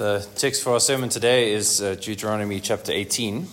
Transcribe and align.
The 0.00 0.26
text 0.34 0.62
for 0.62 0.72
our 0.72 0.80
sermon 0.80 1.10
today 1.10 1.52
is 1.52 1.82
uh, 1.82 1.94
Deuteronomy 1.94 2.58
chapter 2.60 2.90
18, 2.90 3.46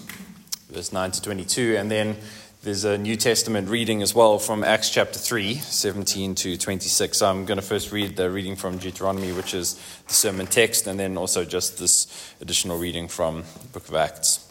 verse 0.72 0.94
9 0.94 1.12
to 1.12 1.22
22, 1.22 1.76
and 1.76 1.92
then 1.92 2.16
there's 2.64 2.86
a 2.86 2.98
New 2.98 3.18
Testament 3.18 3.68
reading 3.68 4.02
as 4.02 4.16
well 4.16 4.40
from 4.40 4.64
Acts 4.64 4.90
chapter 4.90 5.20
3, 5.20 5.56
17 5.56 6.36
to 6.36 6.56
26. 6.56 7.18
So 7.18 7.30
I'm 7.30 7.44
going 7.44 7.60
to 7.60 7.62
first 7.62 7.92
read 7.92 8.16
the 8.16 8.32
reading 8.32 8.56
from 8.56 8.78
Deuteronomy, 8.78 9.34
which 9.34 9.54
is 9.54 9.74
the 10.08 10.14
sermon 10.14 10.48
text, 10.48 10.88
and 10.88 10.98
then 10.98 11.18
also 11.18 11.44
just 11.44 11.80
this 11.80 12.34
additional 12.40 12.78
reading 12.78 13.10
from 13.10 13.44
the 13.64 13.68
book 13.74 13.90
of 13.90 13.96
Acts. 13.96 14.50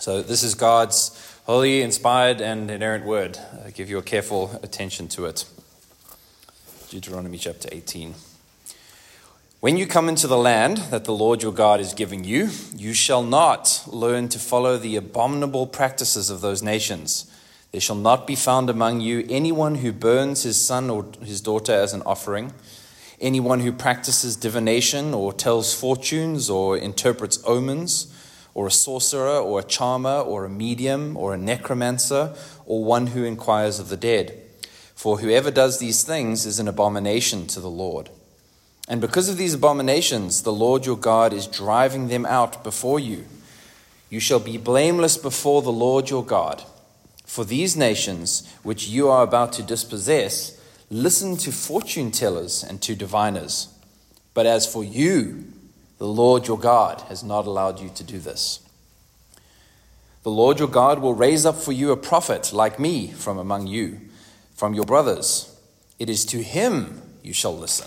So 0.00 0.20
this 0.20 0.42
is 0.42 0.54
God's 0.54 1.18
holy, 1.46 1.80
inspired, 1.80 2.42
and 2.42 2.70
inerrant 2.70 3.06
word. 3.06 3.38
I 3.64 3.70
give 3.70 3.88
you 3.88 3.96
a 3.96 4.02
careful 4.02 4.60
attention 4.62 5.08
to 5.08 5.24
it. 5.24 5.46
Deuteronomy 6.90 7.38
chapter 7.38 7.70
18. 7.72 8.14
When 9.60 9.76
you 9.76 9.86
come 9.86 10.08
into 10.08 10.26
the 10.26 10.38
land 10.38 10.78
that 10.88 11.04
the 11.04 11.12
Lord 11.12 11.42
your 11.42 11.52
God 11.52 11.80
is 11.80 11.92
giving 11.92 12.24
you, 12.24 12.48
you 12.74 12.94
shall 12.94 13.22
not 13.22 13.84
learn 13.86 14.30
to 14.30 14.38
follow 14.38 14.78
the 14.78 14.96
abominable 14.96 15.66
practices 15.66 16.30
of 16.30 16.40
those 16.40 16.62
nations. 16.62 17.30
There 17.70 17.80
shall 17.82 17.96
not 17.96 18.26
be 18.26 18.36
found 18.36 18.70
among 18.70 19.02
you 19.02 19.26
anyone 19.28 19.74
who 19.74 19.92
burns 19.92 20.44
his 20.44 20.58
son 20.58 20.88
or 20.88 21.04
his 21.22 21.42
daughter 21.42 21.74
as 21.74 21.92
an 21.92 22.00
offering, 22.06 22.54
anyone 23.20 23.60
who 23.60 23.70
practices 23.70 24.34
divination 24.34 25.12
or 25.12 25.30
tells 25.30 25.78
fortunes 25.78 26.48
or 26.48 26.78
interprets 26.78 27.38
omens, 27.46 28.10
or 28.54 28.66
a 28.66 28.70
sorcerer 28.70 29.38
or 29.38 29.60
a 29.60 29.64
charmer 29.64 30.20
or 30.20 30.46
a 30.46 30.48
medium 30.48 31.18
or 31.18 31.34
a 31.34 31.38
necromancer 31.38 32.34
or 32.64 32.82
one 32.82 33.08
who 33.08 33.24
inquires 33.24 33.78
of 33.78 33.90
the 33.90 33.98
dead. 33.98 34.40
For 34.94 35.18
whoever 35.18 35.50
does 35.50 35.78
these 35.78 36.02
things 36.02 36.46
is 36.46 36.58
an 36.58 36.66
abomination 36.66 37.46
to 37.48 37.60
the 37.60 37.68
Lord. 37.68 38.08
And 38.90 39.00
because 39.00 39.28
of 39.28 39.36
these 39.36 39.54
abominations, 39.54 40.42
the 40.42 40.52
Lord 40.52 40.84
your 40.84 40.96
God 40.96 41.32
is 41.32 41.46
driving 41.46 42.08
them 42.08 42.26
out 42.26 42.64
before 42.64 42.98
you. 42.98 43.24
You 44.10 44.18
shall 44.18 44.40
be 44.40 44.58
blameless 44.58 45.16
before 45.16 45.62
the 45.62 45.70
Lord 45.70 46.10
your 46.10 46.24
God. 46.24 46.64
For 47.24 47.44
these 47.44 47.76
nations, 47.76 48.52
which 48.64 48.88
you 48.88 49.08
are 49.08 49.22
about 49.22 49.52
to 49.52 49.62
dispossess, 49.62 50.60
listen 50.90 51.36
to 51.36 51.52
fortune 51.52 52.10
tellers 52.10 52.64
and 52.64 52.82
to 52.82 52.96
diviners. 52.96 53.68
But 54.34 54.46
as 54.46 54.66
for 54.66 54.82
you, 54.82 55.44
the 55.98 56.08
Lord 56.08 56.48
your 56.48 56.58
God 56.58 57.02
has 57.02 57.22
not 57.22 57.46
allowed 57.46 57.78
you 57.78 57.90
to 57.90 58.02
do 58.02 58.18
this. 58.18 58.58
The 60.24 60.32
Lord 60.32 60.58
your 60.58 60.66
God 60.66 60.98
will 60.98 61.14
raise 61.14 61.46
up 61.46 61.54
for 61.54 61.70
you 61.70 61.92
a 61.92 61.96
prophet 61.96 62.52
like 62.52 62.80
me 62.80 63.06
from 63.06 63.38
among 63.38 63.68
you, 63.68 64.00
from 64.56 64.74
your 64.74 64.84
brothers. 64.84 65.56
It 66.00 66.10
is 66.10 66.24
to 66.24 66.42
him 66.42 67.02
you 67.22 67.32
shall 67.32 67.56
listen. 67.56 67.86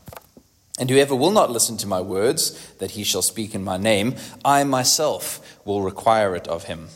And 0.81 0.89
whoever 0.89 1.15
will 1.15 1.29
not 1.29 1.51
listen 1.51 1.77
to 1.77 1.87
my 1.87 2.01
words, 2.01 2.73
that 2.79 2.91
he 2.91 3.03
shall 3.03 3.21
speak 3.21 3.53
in 3.53 3.63
my 3.63 3.77
name, 3.77 4.15
I 4.43 4.63
myself 4.63 5.59
will 5.63 5.83
require 5.83 6.35
it 6.35 6.47
of 6.47 6.63
him. 6.63 6.87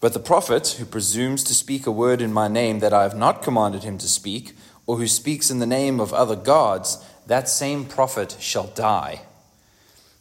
But 0.00 0.14
the 0.14 0.18
prophet 0.18 0.76
who 0.78 0.86
presumes 0.86 1.44
to 1.44 1.54
speak 1.54 1.86
a 1.86 1.90
word 1.90 2.22
in 2.22 2.32
my 2.32 2.48
name 2.48 2.78
that 2.78 2.94
I 2.94 3.02
have 3.02 3.14
not 3.14 3.42
commanded 3.42 3.82
him 3.82 3.98
to 3.98 4.08
speak, 4.08 4.56
or 4.86 4.96
who 4.96 5.06
speaks 5.06 5.50
in 5.50 5.58
the 5.58 5.66
name 5.66 6.00
of 6.00 6.14
other 6.14 6.34
gods, 6.34 7.04
that 7.26 7.46
same 7.46 7.84
prophet 7.84 8.38
shall 8.40 8.68
die. 8.68 9.20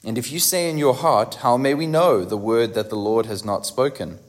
And 0.03 0.17
if 0.17 0.29
you 0.29 0.39
say 0.39 0.69
in 0.69 0.77
your 0.77 0.93
heart, 0.93 1.35
How 1.35 1.55
may 1.55 1.73
we 1.73 1.87
know 1.87 2.25
the 2.25 2.35
word 2.35 2.73
that 2.73 2.89
the 2.89 2.97
Lord 2.97 3.27
has 3.27 3.45
not 3.45 3.65
spoken? 3.65 4.19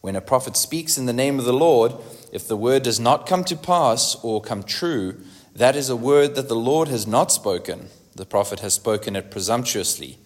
When 0.00 0.14
a 0.14 0.20
prophet 0.20 0.56
speaks 0.56 0.96
in 0.96 1.06
the 1.06 1.12
name 1.12 1.40
of 1.40 1.44
the 1.44 1.52
Lord, 1.52 1.94
if 2.32 2.46
the 2.46 2.56
word 2.56 2.84
does 2.84 3.00
not 3.00 3.26
come 3.26 3.42
to 3.44 3.56
pass 3.56 4.16
or 4.22 4.40
come 4.40 4.62
true, 4.62 5.16
that 5.54 5.76
is 5.76 5.88
a 5.88 5.96
word 5.96 6.34
that 6.36 6.48
the 6.48 6.56
Lord 6.56 6.88
has 6.88 7.06
not 7.06 7.32
spoken. 7.32 7.88
The 8.14 8.26
prophet 8.26 8.60
has 8.60 8.74
spoken 8.74 9.16
it 9.16 9.30
presumptuously. 9.30 10.18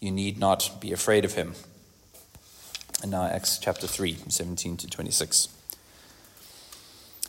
You 0.00 0.10
need 0.10 0.38
not 0.38 0.80
be 0.80 0.92
afraid 0.92 1.24
of 1.24 1.34
him. 1.34 1.54
And 3.02 3.10
now, 3.10 3.24
Acts 3.24 3.58
chapter 3.58 3.86
3, 3.86 4.16
17 4.28 4.76
to 4.78 4.86
26. 4.86 5.48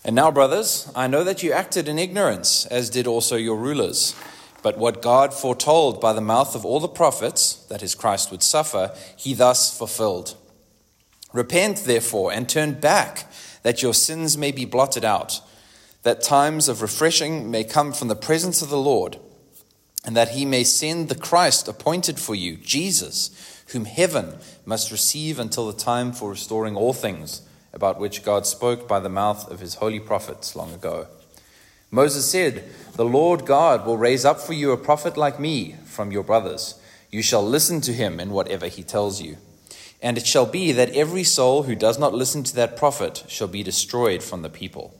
And 0.05 0.15
now, 0.15 0.31
brothers, 0.31 0.91
I 0.95 1.07
know 1.07 1.23
that 1.23 1.43
you 1.43 1.51
acted 1.51 1.87
in 1.87 1.97
ignorance, 1.97 2.65
as 2.67 2.89
did 2.89 3.07
also 3.07 3.35
your 3.35 3.57
rulers. 3.57 4.15
But 4.61 4.77
what 4.77 5.01
God 5.01 5.33
foretold 5.33 5.99
by 5.99 6.13
the 6.13 6.21
mouth 6.21 6.55
of 6.55 6.65
all 6.65 6.79
the 6.79 6.87
prophets, 6.87 7.55
that 7.69 7.81
his 7.81 7.95
Christ 7.95 8.31
would 8.31 8.43
suffer, 8.43 8.95
he 9.17 9.33
thus 9.33 9.75
fulfilled. 9.77 10.35
Repent, 11.33 11.79
therefore, 11.79 12.31
and 12.31 12.47
turn 12.47 12.79
back, 12.79 13.31
that 13.63 13.81
your 13.81 13.93
sins 13.93 14.37
may 14.37 14.51
be 14.51 14.65
blotted 14.65 15.03
out 15.03 15.41
that 16.03 16.21
times 16.21 16.69
of 16.69 16.81
refreshing 16.81 17.49
may 17.49 17.63
come 17.63 17.91
from 17.93 18.09
the 18.09 18.15
presence 18.15 18.61
of 18.61 18.69
the 18.69 18.77
Lord, 18.77 19.17
and 20.05 20.15
that 20.15 20.29
he 20.29 20.45
may 20.45 20.63
send 20.63 21.09
the 21.09 21.15
Christ 21.15 21.67
appointed 21.67 22.19
for 22.19 22.35
you, 22.35 22.57
Jesus, 22.57 23.63
whom 23.69 23.85
heaven 23.85 24.37
must 24.65 24.91
receive 24.91 25.39
until 25.39 25.67
the 25.67 25.77
time 25.77 26.11
for 26.11 26.29
restoring 26.29 26.75
all 26.75 26.93
things, 26.93 27.41
about 27.73 27.99
which 27.99 28.23
God 28.23 28.45
spoke 28.45 28.87
by 28.87 28.99
the 28.99 29.09
mouth 29.09 29.49
of 29.49 29.61
his 29.61 29.75
holy 29.75 29.99
prophets 29.99 30.55
long 30.55 30.73
ago. 30.73 31.07
Moses 31.89 32.29
said, 32.29 32.69
The 32.95 33.05
Lord 33.05 33.45
God 33.45 33.85
will 33.85 33.97
raise 33.97 34.25
up 34.25 34.39
for 34.39 34.53
you 34.53 34.71
a 34.71 34.77
prophet 34.77 35.15
like 35.15 35.39
me 35.39 35.75
from 35.85 36.11
your 36.11 36.23
brothers. 36.23 36.79
You 37.11 37.21
shall 37.21 37.45
listen 37.45 37.81
to 37.81 37.93
him 37.93 38.19
in 38.19 38.31
whatever 38.31 38.67
he 38.67 38.83
tells 38.83 39.21
you. 39.21 39.37
And 40.01 40.17
it 40.17 40.27
shall 40.27 40.47
be 40.47 40.71
that 40.73 40.89
every 40.89 41.23
soul 41.23 41.63
who 41.63 41.75
does 41.75 41.97
not 41.97 42.13
listen 42.13 42.43
to 42.43 42.55
that 42.55 42.75
prophet 42.75 43.23
shall 43.27 43.47
be 43.47 43.63
destroyed 43.63 44.21
from 44.21 44.41
the 44.41 44.49
people. 44.49 44.99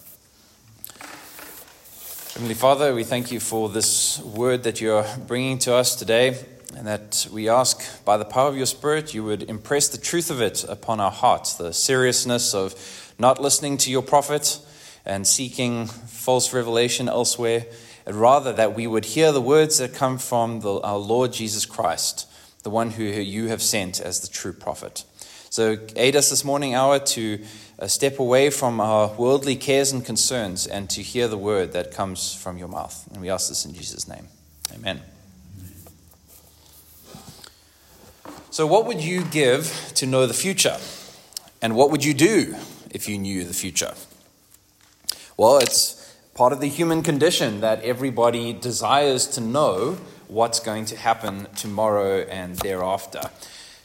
Heavenly 2.33 2.53
Father, 2.53 2.95
we 2.95 3.03
thank 3.03 3.29
you 3.33 3.41
for 3.41 3.67
this 3.67 4.17
word 4.19 4.63
that 4.63 4.79
you're 4.79 5.05
bringing 5.27 5.59
to 5.59 5.73
us 5.73 5.97
today, 5.97 6.41
and 6.77 6.87
that 6.87 7.27
we 7.29 7.49
ask 7.49 8.05
by 8.05 8.15
the 8.15 8.23
power 8.23 8.47
of 8.47 8.55
your 8.55 8.67
Spirit 8.67 9.13
you 9.13 9.25
would 9.25 9.43
impress 9.43 9.89
the 9.89 9.97
truth 9.97 10.31
of 10.31 10.39
it 10.39 10.63
upon 10.63 11.01
our 11.01 11.11
hearts, 11.11 11.55
the 11.55 11.73
seriousness 11.73 12.53
of 12.53 13.13
not 13.19 13.41
listening 13.41 13.75
to 13.79 13.91
your 13.91 14.01
prophet 14.01 14.59
and 15.05 15.27
seeking 15.27 15.87
false 15.87 16.53
revelation 16.53 17.09
elsewhere, 17.09 17.65
and 18.05 18.15
rather 18.15 18.53
that 18.53 18.75
we 18.75 18.87
would 18.87 19.03
hear 19.03 19.33
the 19.33 19.41
words 19.41 19.79
that 19.79 19.93
come 19.93 20.17
from 20.17 20.61
the, 20.61 20.79
our 20.79 20.99
Lord 20.99 21.33
Jesus 21.33 21.65
Christ, 21.65 22.29
the 22.63 22.69
one 22.69 22.91
who 22.91 23.03
you 23.03 23.49
have 23.49 23.61
sent 23.61 23.99
as 23.99 24.21
the 24.21 24.29
true 24.29 24.53
prophet. 24.53 25.03
So 25.49 25.79
aid 25.97 26.15
us 26.15 26.29
this 26.29 26.45
morning 26.45 26.75
hour 26.75 26.97
to 26.97 27.43
step 27.89 28.19
away 28.19 28.49
from 28.49 28.79
our 28.79 29.07
worldly 29.07 29.55
cares 29.55 29.91
and 29.91 30.05
concerns 30.05 30.67
and 30.67 30.89
to 30.91 31.01
hear 31.01 31.27
the 31.27 31.37
word 31.37 31.73
that 31.73 31.91
comes 31.91 32.33
from 32.33 32.57
your 32.57 32.67
mouth. 32.67 33.07
And 33.11 33.21
we 33.21 33.29
ask 33.29 33.49
this 33.49 33.65
in 33.65 33.73
Jesus' 33.73 34.07
name. 34.07 34.27
Amen. 34.73 35.01
So, 38.51 38.67
what 38.67 38.85
would 38.85 39.01
you 39.01 39.23
give 39.23 39.91
to 39.95 40.05
know 40.05 40.27
the 40.27 40.33
future? 40.33 40.77
And 41.61 41.75
what 41.75 41.91
would 41.91 42.03
you 42.03 42.13
do 42.13 42.55
if 42.91 43.07
you 43.07 43.17
knew 43.17 43.43
the 43.43 43.53
future? 43.53 43.93
Well, 45.37 45.57
it's 45.57 46.15
part 46.33 46.53
of 46.53 46.59
the 46.59 46.67
human 46.67 47.01
condition 47.01 47.61
that 47.61 47.83
everybody 47.83 48.53
desires 48.53 49.25
to 49.27 49.41
know 49.41 49.97
what's 50.27 50.59
going 50.59 50.85
to 50.85 50.95
happen 50.95 51.47
tomorrow 51.55 52.21
and 52.21 52.57
thereafter 52.57 53.21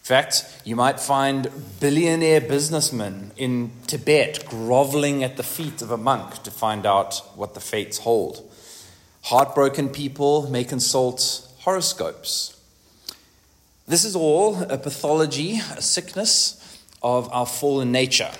fact, 0.07 0.45
you 0.65 0.77
might 0.77 1.01
find 1.01 1.51
billionaire 1.81 2.41
businessmen 2.41 3.33
in 3.37 3.73
Tibet 3.89 4.47
groveling 4.47 5.25
at 5.25 5.37
the 5.37 5.43
feet 5.43 5.83
of 5.83 5.91
a 5.91 5.97
monk 5.97 6.45
to 6.45 6.51
find 6.53 6.87
out 6.87 7.21
what 7.35 7.55
the 7.55 7.61
fates 7.61 7.99
hold. 7.99 8.49
Heartbroken 9.23 9.89
people 9.89 10.49
may 10.49 10.63
consult 10.63 11.49
horoscopes. 11.59 12.57
This 13.89 14.05
is 14.05 14.15
all 14.15 14.63
a 14.63 14.79
pathology, 14.79 15.61
a 15.77 15.83
sickness 15.83 16.81
of 17.03 17.29
our 17.33 17.47
fallen 17.47 17.91
nature. 17.91 18.31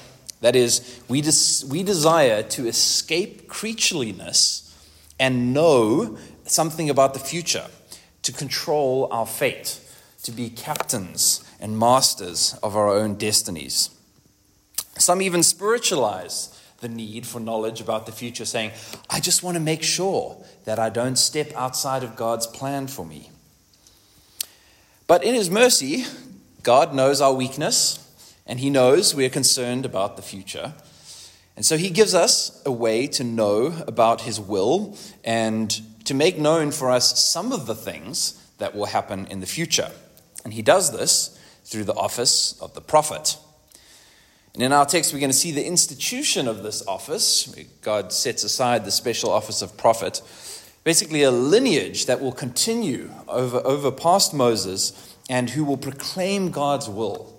That 0.43 0.55
is, 0.55 1.03
we, 1.09 1.21
des- 1.21 1.67
we 1.69 1.83
desire 1.83 2.45
to 2.45 2.69
escape 2.69 3.49
creatureliness 3.49 4.73
and 5.19 5.53
know 5.53 6.17
something 6.45 6.89
about 6.89 7.13
the 7.13 7.19
future, 7.19 7.67
to 8.23 8.33
control 8.33 9.09
our 9.11 9.27
fate, 9.27 9.81
to 10.23 10.31
be 10.31 10.49
captains 10.49 11.43
and 11.67 11.77
masters 11.77 12.57
of 12.63 12.77
our 12.77 12.89
own 12.89 13.17
destinies. 13.17 13.91
Some 14.99 15.21
even 15.21 15.43
spiritualize 15.43 16.57
the 16.81 16.89
need 16.89 17.27
for 17.27 17.41
knowledge 17.41 17.81
about 17.81 18.07
the 18.07 18.13
future, 18.13 18.45
saying, 18.45 18.71
I 19.11 19.19
just 19.19 19.43
want 19.43 19.57
to 19.57 19.61
make 19.61 19.83
sure 19.83 20.41
that 20.65 20.79
I 20.79 20.91
don't 20.91 21.17
step 21.17 21.53
outside 21.57 22.05
of 22.05 22.15
God's 22.15 22.47
plan 22.47 22.87
for 22.87 23.05
me. 23.05 23.31
But 25.09 25.25
in 25.25 25.35
His 25.35 25.51
mercy, 25.51 26.05
God 26.63 26.95
knows 26.95 27.21
our 27.21 27.35
weakness, 27.35 27.99
and 28.47 28.61
He 28.61 28.71
knows 28.71 29.13
we 29.13 29.27
are 29.27 29.41
concerned 29.41 29.85
about 29.85 30.15
the 30.15 30.23
future. 30.23 30.73
And 31.57 31.67
so 31.67 31.77
He 31.77 31.91
gives 31.91 32.15
us 32.15 32.63
a 32.65 32.71
way 32.71 33.09
to 33.09 33.25
know 33.25 33.83
about 33.89 34.21
His 34.21 34.39
will 34.39 34.97
and 35.25 35.77
to 36.05 36.15
make 36.15 36.39
known 36.39 36.71
for 36.71 36.93
us 36.93 37.19
some 37.19 37.51
of 37.51 37.67
the 37.67 37.75
things 37.75 38.41
that 38.59 38.77
will 38.77 38.87
happen 38.87 39.27
in 39.27 39.41
the 39.41 39.47
future. 39.47 39.91
And 40.45 40.55
He 40.55 40.63
does 40.63 40.93
this 40.93 41.36
through 41.67 41.85
the 41.85 41.95
office 41.95 42.59
of 42.61 42.75
the 42.75 42.81
prophet. 42.81 43.37
And 44.55 44.63
in 44.63 44.73
our 44.73 44.87
text, 44.87 45.13
we're 45.13 45.21
going 45.21 45.31
to 45.31 45.37
see 45.37 45.51
the 45.51 45.67
institution 45.67 46.49
of 46.49 46.63
this 46.63 46.87
office. 46.87 47.55
God 47.83 48.13
sets 48.13 48.45
aside 48.45 48.85
the 48.85 48.91
special 48.91 49.31
office 49.31 49.61
of 49.61 49.77
prophet, 49.77 50.23
basically 50.85 51.25
a 51.25 51.31
lineage 51.31 52.07
that 52.07 52.23
will 52.23 52.33
continue 52.33 53.11
over, 53.29 53.59
over 53.67 53.91
past 53.91 54.33
Moses 54.33 55.15
and 55.29 55.51
who 55.51 55.65
will 55.65 55.77
proclaim 55.77 56.51
God's 56.51 56.89
will, 56.89 57.39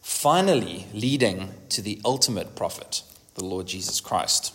finally 0.00 0.86
leading 0.94 1.52
to 1.70 1.82
the 1.82 2.00
ultimate 2.04 2.54
prophet, 2.54 3.02
the 3.34 3.44
Lord 3.44 3.66
Jesus 3.66 4.00
Christ. 4.00 4.54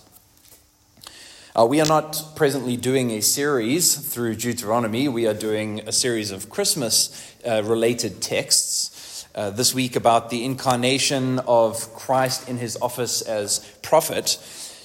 Uh, 1.56 1.66
we 1.66 1.82
are 1.82 1.88
not 1.88 2.24
presently 2.36 2.78
doing 2.78 3.12
a 3.12 3.22
series 3.22 3.96
through 3.96 4.36
Deuteronomy. 4.36 5.10
We 5.10 5.28
are 5.28 5.34
doing 5.34 5.82
a 5.82 5.92
series 5.92 6.32
of 6.32 6.50
Christmas 6.50 7.36
uh, 7.46 7.62
related 7.64 8.22
texts 8.22 8.96
uh, 9.36 9.50
this 9.52 9.74
week 9.74 9.96
about 9.96 10.30
the 10.30 10.44
incarnation 10.44 11.40
of 11.48 11.94
Christ 11.94 12.50
in 12.50 12.58
his 12.58 12.78
office 12.82 13.22
as 13.22 13.60
prophet. 13.82 14.38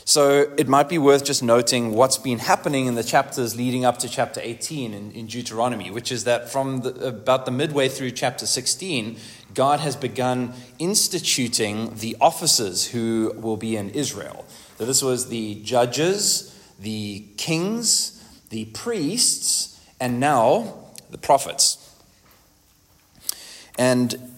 So 0.07 0.53
it 0.59 0.69
might 0.69 0.89
be 0.91 0.99
worth 0.99 1.25
just 1.25 1.43
noting 1.43 1.93
what's 1.93 2.19
been 2.19 2.39
happening 2.39 2.85
in 2.87 2.95
the 2.95 3.03
chapters 3.03 3.57
leading 3.57 3.87
up 3.87 3.99
to 4.01 4.09
chapter 4.09 4.41
18 4.43 4.93
in, 4.93 5.13
in 5.13 5.27
Deuteronomy, 5.27 5.91
which 5.91 6.13
is 6.13 6.25
that 6.25 6.51
from 6.51 6.83
the, 6.83 7.09
about 7.09 7.47
the 7.47 7.51
midway 7.51 7.89
through 7.89 8.11
chapter 8.11 8.45
16, 8.45 9.17
God 9.55 9.81
has 9.81 9.97
begun 9.97 10.53
instituting 10.79 11.95
the 11.97 12.17
officers 12.21 12.89
who 12.89 13.33
will 13.37 13.57
be 13.57 13.77
in 13.77 13.91
Israel. 13.91 14.45
So 14.77 14.85
this 14.85 15.03
was 15.03 15.31
the 15.31 15.55
judges, 15.63 16.55
the 16.79 17.25
kings, 17.39 18.23
the 18.51 18.67
priests, 18.67 19.81
and 19.99 20.21
now 20.21 20.75
the 21.11 21.19
prophets. 21.19 21.81
And 23.79 24.34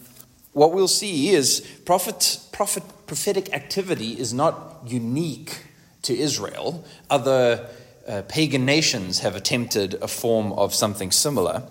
what 0.57 0.73
we'll 0.73 0.89
see 0.89 1.35
is 1.35 1.61
prophet, 1.85 2.41
prophet, 2.51 2.83
prophetic 3.07 3.53
activity 3.53 4.19
is 4.19 4.33
not 4.33 4.81
unique 4.87 5.59
to 6.01 6.17
Israel. 6.17 6.83
Other 7.11 7.69
uh, 8.09 8.23
pagan 8.27 8.65
nations 8.65 9.19
have 9.19 9.37
attempted 9.37 9.99
a 10.01 10.09
form 10.09 10.55
of 10.55 10.75
something 10.75 11.11
similar. 11.11 11.65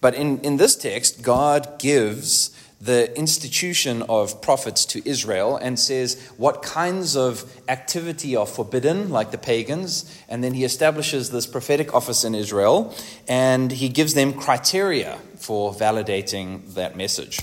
But 0.00 0.14
in, 0.14 0.40
in 0.40 0.56
this 0.56 0.76
text, 0.76 1.20
God 1.20 1.78
gives 1.78 2.56
the 2.80 3.14
institution 3.18 4.00
of 4.04 4.40
prophets 4.40 4.86
to 4.86 5.06
Israel 5.06 5.58
and 5.58 5.78
says 5.78 6.18
what 6.38 6.62
kinds 6.62 7.14
of 7.14 7.44
activity 7.68 8.34
are 8.34 8.46
forbidden, 8.46 9.10
like 9.10 9.30
the 9.30 9.36
pagans, 9.36 10.10
and 10.26 10.42
then 10.42 10.54
he 10.54 10.64
establishes 10.64 11.32
this 11.32 11.46
prophetic 11.46 11.94
office 11.94 12.24
in 12.24 12.34
Israel 12.34 12.94
and 13.28 13.72
he 13.72 13.90
gives 13.90 14.14
them 14.14 14.32
criteria 14.32 15.18
for 15.36 15.74
validating 15.74 16.72
that 16.72 16.96
message. 16.96 17.38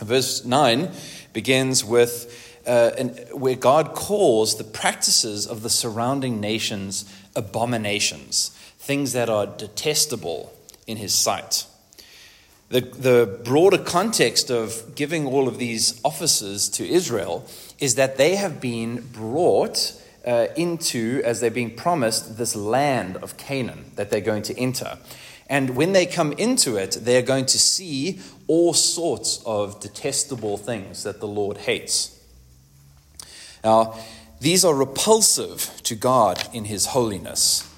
Verse 0.00 0.44
9 0.44 0.90
begins 1.32 1.84
with 1.84 2.58
uh, 2.66 2.90
an, 2.98 3.08
where 3.32 3.54
God 3.54 3.94
calls 3.94 4.56
the 4.56 4.64
practices 4.64 5.46
of 5.46 5.62
the 5.62 5.70
surrounding 5.70 6.40
nations 6.40 7.04
abominations, 7.36 8.50
things 8.78 9.12
that 9.12 9.28
are 9.28 9.46
detestable 9.46 10.52
in 10.86 10.96
his 10.96 11.14
sight. 11.14 11.66
The, 12.70 12.82
the 12.82 13.40
broader 13.44 13.78
context 13.78 14.50
of 14.50 14.94
giving 14.94 15.26
all 15.26 15.48
of 15.48 15.58
these 15.58 16.00
offices 16.04 16.68
to 16.70 16.88
Israel 16.88 17.44
is 17.80 17.96
that 17.96 18.16
they 18.16 18.36
have 18.36 18.60
been 18.60 19.08
brought 19.12 20.00
uh, 20.24 20.46
into, 20.56 21.20
as 21.24 21.40
they're 21.40 21.50
being 21.50 21.74
promised, 21.74 22.38
this 22.38 22.54
land 22.54 23.16
of 23.16 23.36
Canaan 23.36 23.90
that 23.96 24.10
they're 24.10 24.20
going 24.20 24.42
to 24.42 24.58
enter. 24.58 24.98
And 25.50 25.70
when 25.70 25.92
they 25.92 26.06
come 26.06 26.32
into 26.34 26.76
it, 26.76 26.98
they're 27.02 27.22
going 27.22 27.46
to 27.46 27.58
see 27.58 28.20
all 28.46 28.72
sorts 28.72 29.42
of 29.44 29.80
detestable 29.80 30.56
things 30.56 31.02
that 31.02 31.18
the 31.18 31.26
Lord 31.26 31.58
hates. 31.58 32.16
Now, 33.64 33.98
these 34.40 34.64
are 34.64 34.74
repulsive 34.74 35.82
to 35.82 35.96
God 35.96 36.48
in 36.52 36.66
His 36.66 36.86
holiness. 36.86 37.68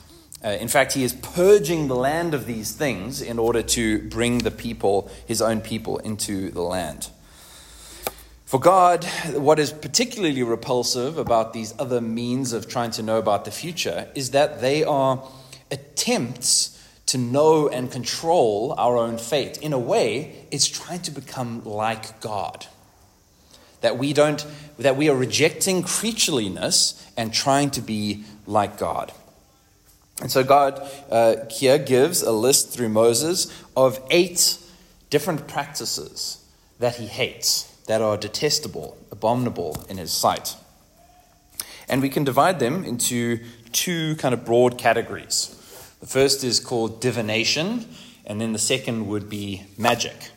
Uh, 0.45 0.51
in 0.51 0.69
fact, 0.69 0.93
He 0.93 1.03
is 1.03 1.15
purging 1.15 1.89
the 1.89 1.97
land 1.97 2.35
of 2.35 2.45
these 2.45 2.73
things 2.73 3.23
in 3.23 3.39
order 3.39 3.63
to 3.63 4.07
bring 4.11 4.39
the 4.39 4.51
people, 4.51 5.11
His 5.27 5.41
own 5.41 5.63
people, 5.63 5.97
into 5.99 6.51
the 6.51 6.63
land. 6.63 7.09
For 8.45 8.61
God, 8.61 9.07
what 9.33 9.59
is 9.59 9.73
particularly 9.73 10.43
repulsive 10.43 11.17
about 11.17 11.55
these 11.55 11.73
other 11.79 12.03
means 12.03 12.53
of 12.53 12.69
trying 12.69 12.91
to 12.93 13.03
know 13.03 13.17
about 13.17 13.47
the 13.47 13.51
future 13.51 14.09
is 14.15 14.33
that 14.33 14.61
they 14.61 14.85
are 14.85 15.27
attempts 15.71 16.79
to 17.07 17.19
know 17.19 17.69
and 17.69 17.91
control 17.91 18.75
our 18.79 18.97
own 18.97 19.19
fate. 19.19 19.59
In 19.59 19.73
a 19.73 19.79
way, 19.79 20.47
it's 20.51 20.67
trying 20.67 21.03
to 21.03 21.11
become 21.11 21.65
like 21.65 22.21
God. 22.21 22.67
That 23.81 23.99
we 23.99 24.13
don't 24.13 24.47
that 24.79 24.97
we 24.97 25.09
are 25.09 25.17
rejecting 25.17 25.83
creatureliness 25.83 27.05
and 27.17 27.35
trying 27.35 27.71
to 27.73 27.81
be 27.81 28.25
like 28.47 28.79
God. 28.79 29.13
And 30.21 30.31
so 30.31 30.45
God 30.45 30.89
uh, 31.11 31.37
here 31.51 31.79
gives 31.79 32.23
a 32.23 32.33
list 32.33 32.71
through 32.71 32.91
Moses 32.91 33.53
of 33.77 34.01
eight 34.11 34.59
different 35.11 35.49
practices 35.49 36.45
that 36.79 36.97
he 36.97 37.07
hates, 37.07 37.65
that 37.87 38.01
are 38.01 38.17
detestable, 38.17 38.97
abominable 39.11 39.85
in 39.89 39.99
his 39.99 40.13
sight. 40.13 40.57
And 41.89 42.01
we 42.01 42.09
can 42.09 42.25
divide 42.25 42.61
them 42.61 42.85
into 42.85 43.41
two 43.73 44.17
kind 44.17 44.33
of 44.33 44.45
broad 44.45 44.79
categories. 44.79 45.59
The 46.03 46.09
first 46.09 46.43
is 46.43 46.59
called 46.59 47.01
divination, 47.01 47.87
and 48.27 48.41
then 48.41 48.53
the 48.53 48.59
second 48.59 49.07
would 49.07 49.31
be 49.31 49.63
magic. 49.79 50.33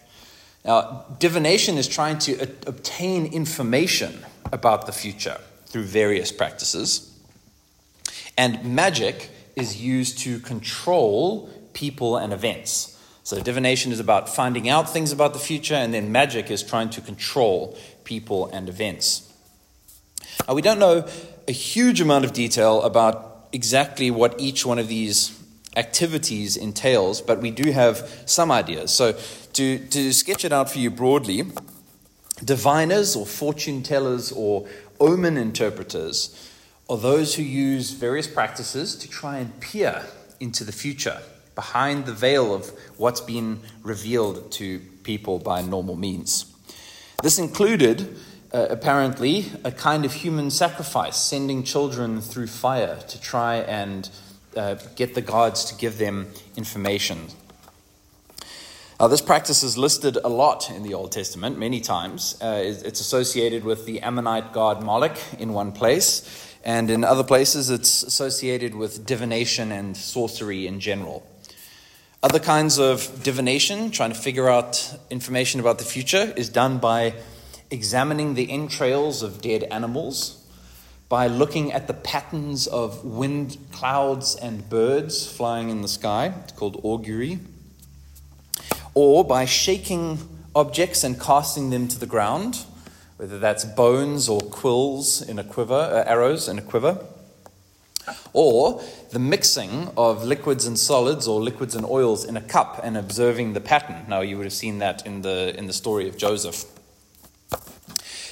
Now, 0.64 1.06
divination 1.18 1.80
is 1.80 1.88
trying 1.88 2.20
to 2.20 2.34
a- 2.36 2.70
obtain 2.70 3.26
information 3.26 4.24
about 4.54 4.86
the 4.86 4.92
future 4.92 5.42
through 5.66 5.86
various 5.86 6.32
practices, 6.32 7.12
and 8.38 8.64
magic 8.76 9.32
is 9.56 9.82
used 9.82 10.20
to 10.20 10.40
control 10.40 11.50
people 11.74 12.16
and 12.16 12.32
events. 12.32 12.96
So, 13.24 13.42
divination 13.42 13.92
is 13.92 14.00
about 14.00 14.30
finding 14.30 14.70
out 14.70 14.88
things 14.94 15.12
about 15.12 15.34
the 15.34 15.40
future, 15.40 15.74
and 15.74 15.92
then 15.92 16.12
magic 16.12 16.52
is 16.52 16.62
trying 16.62 16.92
to 16.92 17.02
control 17.02 17.76
people 18.04 18.46
and 18.54 18.70
events. 18.70 19.34
Now, 20.48 20.54
we 20.54 20.62
don't 20.62 20.78
know 20.78 21.08
a 21.48 21.52
huge 21.52 22.02
amount 22.02 22.24
of 22.24 22.34
detail 22.34 22.84
about 22.84 23.48
exactly 23.52 24.12
what 24.12 24.40
each 24.40 24.64
one 24.64 24.78
of 24.78 24.88
these 24.88 25.35
activities 25.76 26.58
entails, 26.58 27.22
but 27.22 27.42
we 27.42 27.52
do 27.52 27.72
have 27.72 28.24
some 28.26 28.52
ideas. 28.52 28.92
So, 28.92 29.14
to, 29.54 29.80
to 29.80 30.14
sketch 30.14 30.44
it 30.46 30.52
out 30.52 30.70
for 30.70 30.80
you 30.80 30.90
broadly, 30.90 31.44
diviners 32.44 33.16
or 33.16 33.26
fortune 33.26 33.84
tellers 33.84 34.32
or 34.32 34.68
omen 35.00 35.38
interpreters 35.38 36.52
are 36.90 36.98
those 36.98 37.36
who 37.36 37.44
use 37.44 37.92
various 37.92 38.28
practices 38.28 38.96
to 38.98 39.10
try 39.10 39.38
and 39.38 39.60
peer 39.60 40.06
into 40.40 40.64
the 40.64 40.72
future 40.72 41.20
behind 41.56 42.06
the 42.06 42.14
veil 42.14 42.54
of 42.54 42.72
what's 42.98 43.22
been 43.22 43.60
revealed 43.82 44.52
to 44.52 44.80
people 45.04 45.40
by 45.40 45.62
normal 45.62 45.96
means. 45.96 46.54
This 47.24 47.40
included, 47.40 48.16
uh, 48.54 48.68
apparently, 48.70 49.46
a 49.64 49.72
kind 49.72 50.06
of 50.06 50.14
human 50.14 50.52
sacrifice, 50.52 51.16
sending 51.16 51.64
children 51.64 52.22
through 52.22 52.48
fire 52.48 53.00
to 53.08 53.22
try 53.22 53.56
and 53.58 54.10
uh, 54.56 54.76
get 54.96 55.16
the 55.16 55.22
gods 55.22 55.66
to 55.66 55.76
give 55.76 55.98
them 55.98 56.28
information. 56.56 57.28
Uh, 58.98 59.10
this 59.10 59.22
practice 59.22 59.62
is 59.62 59.78
listed 59.78 60.18
a 60.24 60.30
lot 60.30 60.72
in 60.72 60.84
the 60.84 60.94
Old 60.94 61.12
Testament, 61.12 61.60
many 61.60 61.82
times. 61.82 62.38
Uh, 62.42 62.62
it's 62.64 63.02
associated 63.02 63.66
with 63.66 63.86
the 63.86 64.00
Ammonite 64.02 64.54
god 64.54 64.82
Moloch 64.82 65.18
in 65.38 65.52
one 65.52 65.74
place, 65.74 66.56
and 66.64 66.90
in 66.90 67.04
other 67.04 67.24
places, 67.24 67.70
it's 67.70 68.04
associated 68.04 68.74
with 68.74 69.06
divination 69.06 69.72
and 69.72 69.98
sorcery 69.98 70.66
in 70.66 70.80
general. 70.80 71.28
Other 72.24 72.40
kinds 72.40 72.80
of 72.80 73.22
divination, 73.22 73.92
trying 73.92 74.14
to 74.14 74.20
figure 74.20 74.50
out 74.50 74.98
information 75.10 75.60
about 75.60 75.78
the 75.78 75.86
future, 75.86 76.34
is 76.38 76.48
done 76.50 76.80
by 76.80 77.16
examining 77.70 78.34
the 78.36 78.50
entrails 78.50 79.22
of 79.22 79.42
dead 79.42 79.64
animals, 79.64 80.42
by 81.08 81.28
looking 81.28 81.72
at 81.72 81.88
the 81.88 81.94
patterns 81.94 82.68
of 82.68 83.06
wind, 83.06 83.58
clouds, 83.72 84.36
and 84.36 84.68
birds 84.70 85.28
flying 85.30 85.70
in 85.70 85.82
the 85.82 85.88
sky. 85.88 86.34
It's 86.44 86.54
called 86.54 86.80
augury. 86.84 87.40
Or 88.94 89.24
by 89.24 89.46
shaking 89.46 90.20
objects 90.56 91.04
and 91.04 91.20
casting 91.20 91.70
them 91.70 91.88
to 91.90 92.00
the 92.00 92.06
ground, 92.06 92.66
whether 93.18 93.38
that's 93.38 93.66
bones 93.66 94.28
or 94.28 94.42
quills 94.42 95.22
in 95.22 95.38
a 95.38 95.44
quiver, 95.44 95.74
uh, 95.74 96.10
arrows 96.10 96.48
in 96.48 96.58
a 96.58 96.62
quiver. 96.62 97.06
Or 98.34 98.82
the 99.12 99.20
mixing 99.20 99.90
of 99.98 100.24
liquids 100.24 100.66
and 100.66 100.78
solids 100.78 101.28
or 101.28 101.42
liquids 101.42 101.76
and 101.76 101.86
oils 101.86 102.26
in 102.26 102.36
a 102.38 102.42
cup 102.42 102.80
and 102.84 102.98
observing 102.98 103.54
the 103.54 103.62
pattern. 103.62 104.06
Now, 104.08 104.22
you 104.22 104.38
would 104.38 104.46
have 104.46 104.54
seen 104.54 104.80
that 104.80 105.06
in 105.06 105.22
the, 105.22 105.58
in 105.58 105.68
the 105.68 105.74
story 105.74 106.08
of 106.08 106.18
Joseph. 106.18 106.66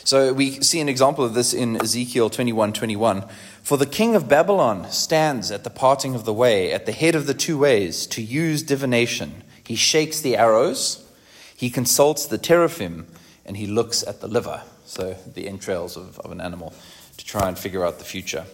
So 0.05 0.33
we 0.33 0.62
see 0.62 0.81
an 0.81 0.89
example 0.89 1.24
of 1.24 1.33
this 1.33 1.53
in 1.53 1.81
Ezekiel 1.81 2.29
21 2.29 2.74
21. 2.74 3.24
For 3.62 3.77
the 3.77 3.86
king 3.86 4.15
of 4.15 4.27
Babylon 4.27 4.91
stands 4.91 5.50
at 5.50 5.63
the 5.63 5.69
parting 5.69 6.13
of 6.15 6.25
the 6.25 6.33
way, 6.33 6.74
at 6.74 6.86
the 6.86 6.91
head 6.91 7.15
of 7.15 7.25
the 7.25 7.33
two 7.33 7.57
ways, 7.57 8.05
to 8.07 8.22
use 8.22 8.63
divination. 8.63 9.43
He 9.65 9.75
shakes 9.75 10.19
the 10.19 10.36
arrows, 10.36 11.05
he 11.55 11.69
consults 11.69 12.25
the 12.25 12.38
teraphim, 12.38 13.07
and 13.45 13.55
he 13.55 13.65
looks 13.65 14.03
at 14.03 14.19
the 14.19 14.27
liver, 14.27 14.63
so 14.86 15.15
the 15.33 15.48
entrails 15.48 15.95
of, 15.95 16.19
of 16.19 16.31
an 16.31 16.41
animal, 16.41 16.74
to 17.17 17.25
try 17.25 17.48
and 17.48 17.57
figure 17.57 17.86
out 17.86 18.00
the 18.00 18.05
future. 18.05 18.45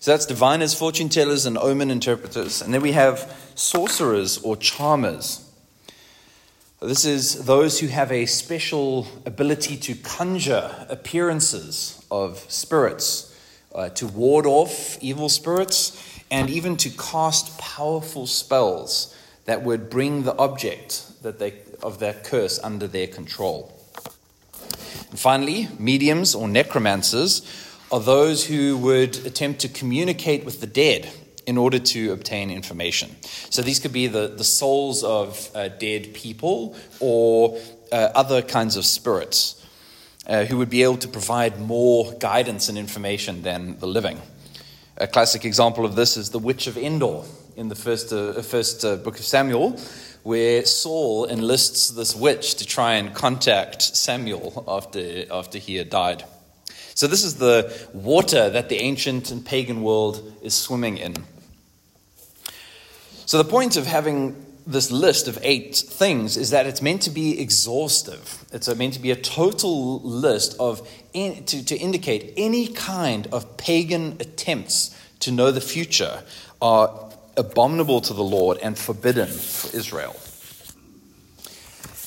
So 0.00 0.12
that's 0.12 0.26
diviners, 0.26 0.74
fortune 0.74 1.10
tellers, 1.10 1.44
and 1.44 1.58
omen 1.58 1.90
interpreters. 1.90 2.62
And 2.62 2.72
then 2.72 2.80
we 2.80 2.92
have 2.92 3.36
sorcerers 3.54 4.38
or 4.38 4.56
charmers. 4.56 5.47
This 6.80 7.04
is 7.04 7.44
those 7.44 7.80
who 7.80 7.88
have 7.88 8.12
a 8.12 8.24
special 8.26 9.08
ability 9.26 9.76
to 9.78 9.96
conjure 9.96 10.86
appearances 10.88 12.06
of 12.08 12.38
spirits, 12.48 13.34
uh, 13.74 13.88
to 13.90 14.06
ward 14.06 14.46
off 14.46 14.96
evil 15.02 15.28
spirits, 15.28 16.00
and 16.30 16.48
even 16.48 16.76
to 16.76 16.90
cast 16.90 17.58
powerful 17.58 18.28
spells 18.28 19.12
that 19.46 19.64
would 19.64 19.90
bring 19.90 20.22
the 20.22 20.36
object 20.38 21.20
that 21.22 21.40
they, 21.40 21.54
of 21.82 21.98
that 21.98 22.22
curse 22.22 22.60
under 22.62 22.86
their 22.86 23.08
control. 23.08 23.72
And 25.10 25.18
finally, 25.18 25.66
mediums 25.80 26.32
or 26.32 26.46
necromancers 26.46 27.42
are 27.90 27.98
those 27.98 28.46
who 28.46 28.78
would 28.78 29.16
attempt 29.26 29.62
to 29.62 29.68
communicate 29.68 30.44
with 30.44 30.60
the 30.60 30.66
dead 30.68 31.10
in 31.48 31.56
order 31.56 31.78
to 31.78 32.12
obtain 32.12 32.50
information. 32.50 33.16
So 33.48 33.62
these 33.62 33.78
could 33.78 33.92
be 33.92 34.06
the, 34.06 34.28
the 34.28 34.44
souls 34.44 35.02
of 35.02 35.50
uh, 35.54 35.68
dead 35.68 36.12
people 36.12 36.76
or 37.00 37.58
uh, 37.90 38.10
other 38.14 38.42
kinds 38.42 38.76
of 38.76 38.84
spirits 38.84 39.66
uh, 40.26 40.44
who 40.44 40.58
would 40.58 40.68
be 40.68 40.82
able 40.82 40.98
to 40.98 41.08
provide 41.08 41.58
more 41.58 42.12
guidance 42.20 42.68
and 42.68 42.76
information 42.76 43.40
than 43.40 43.78
the 43.78 43.86
living. 43.86 44.20
A 44.98 45.06
classic 45.06 45.46
example 45.46 45.86
of 45.86 45.96
this 45.96 46.18
is 46.18 46.28
the 46.28 46.38
Witch 46.38 46.66
of 46.66 46.76
Endor 46.76 47.22
in 47.56 47.70
the 47.70 47.74
first, 47.74 48.12
uh, 48.12 48.42
first 48.42 48.84
uh, 48.84 48.96
book 48.96 49.18
of 49.18 49.24
Samuel, 49.24 49.80
where 50.24 50.66
Saul 50.66 51.24
enlists 51.30 51.88
this 51.88 52.14
witch 52.14 52.56
to 52.56 52.66
try 52.66 52.96
and 52.96 53.14
contact 53.14 53.80
Samuel 53.80 54.64
after, 54.68 55.24
after 55.32 55.56
he 55.56 55.76
had 55.76 55.88
died. 55.88 56.24
So, 56.94 57.06
this 57.06 57.24
is 57.24 57.36
the 57.36 57.72
water 57.94 58.50
that 58.50 58.68
the 58.68 58.76
ancient 58.76 59.30
and 59.30 59.46
pagan 59.46 59.82
world 59.82 60.34
is 60.42 60.52
swimming 60.52 60.98
in. 60.98 61.14
So, 63.28 63.36
the 63.36 63.44
point 63.44 63.76
of 63.76 63.86
having 63.86 64.42
this 64.66 64.90
list 64.90 65.28
of 65.28 65.38
eight 65.42 65.76
things 65.76 66.38
is 66.38 66.48
that 66.48 66.64
it's 66.64 66.80
meant 66.80 67.02
to 67.02 67.10
be 67.10 67.38
exhaustive. 67.38 68.46
It's 68.52 68.74
meant 68.74 68.94
to 68.94 69.00
be 69.00 69.10
a 69.10 69.16
total 69.16 70.00
list 70.00 70.56
of 70.58 70.88
in, 71.12 71.44
to, 71.44 71.62
to 71.62 71.76
indicate 71.76 72.32
any 72.38 72.68
kind 72.68 73.26
of 73.26 73.58
pagan 73.58 74.16
attempts 74.18 74.98
to 75.20 75.30
know 75.30 75.50
the 75.50 75.60
future 75.60 76.22
are 76.62 77.12
abominable 77.36 78.00
to 78.00 78.14
the 78.14 78.24
Lord 78.24 78.56
and 78.62 78.78
forbidden 78.78 79.28
for 79.28 79.76
Israel. 79.76 80.16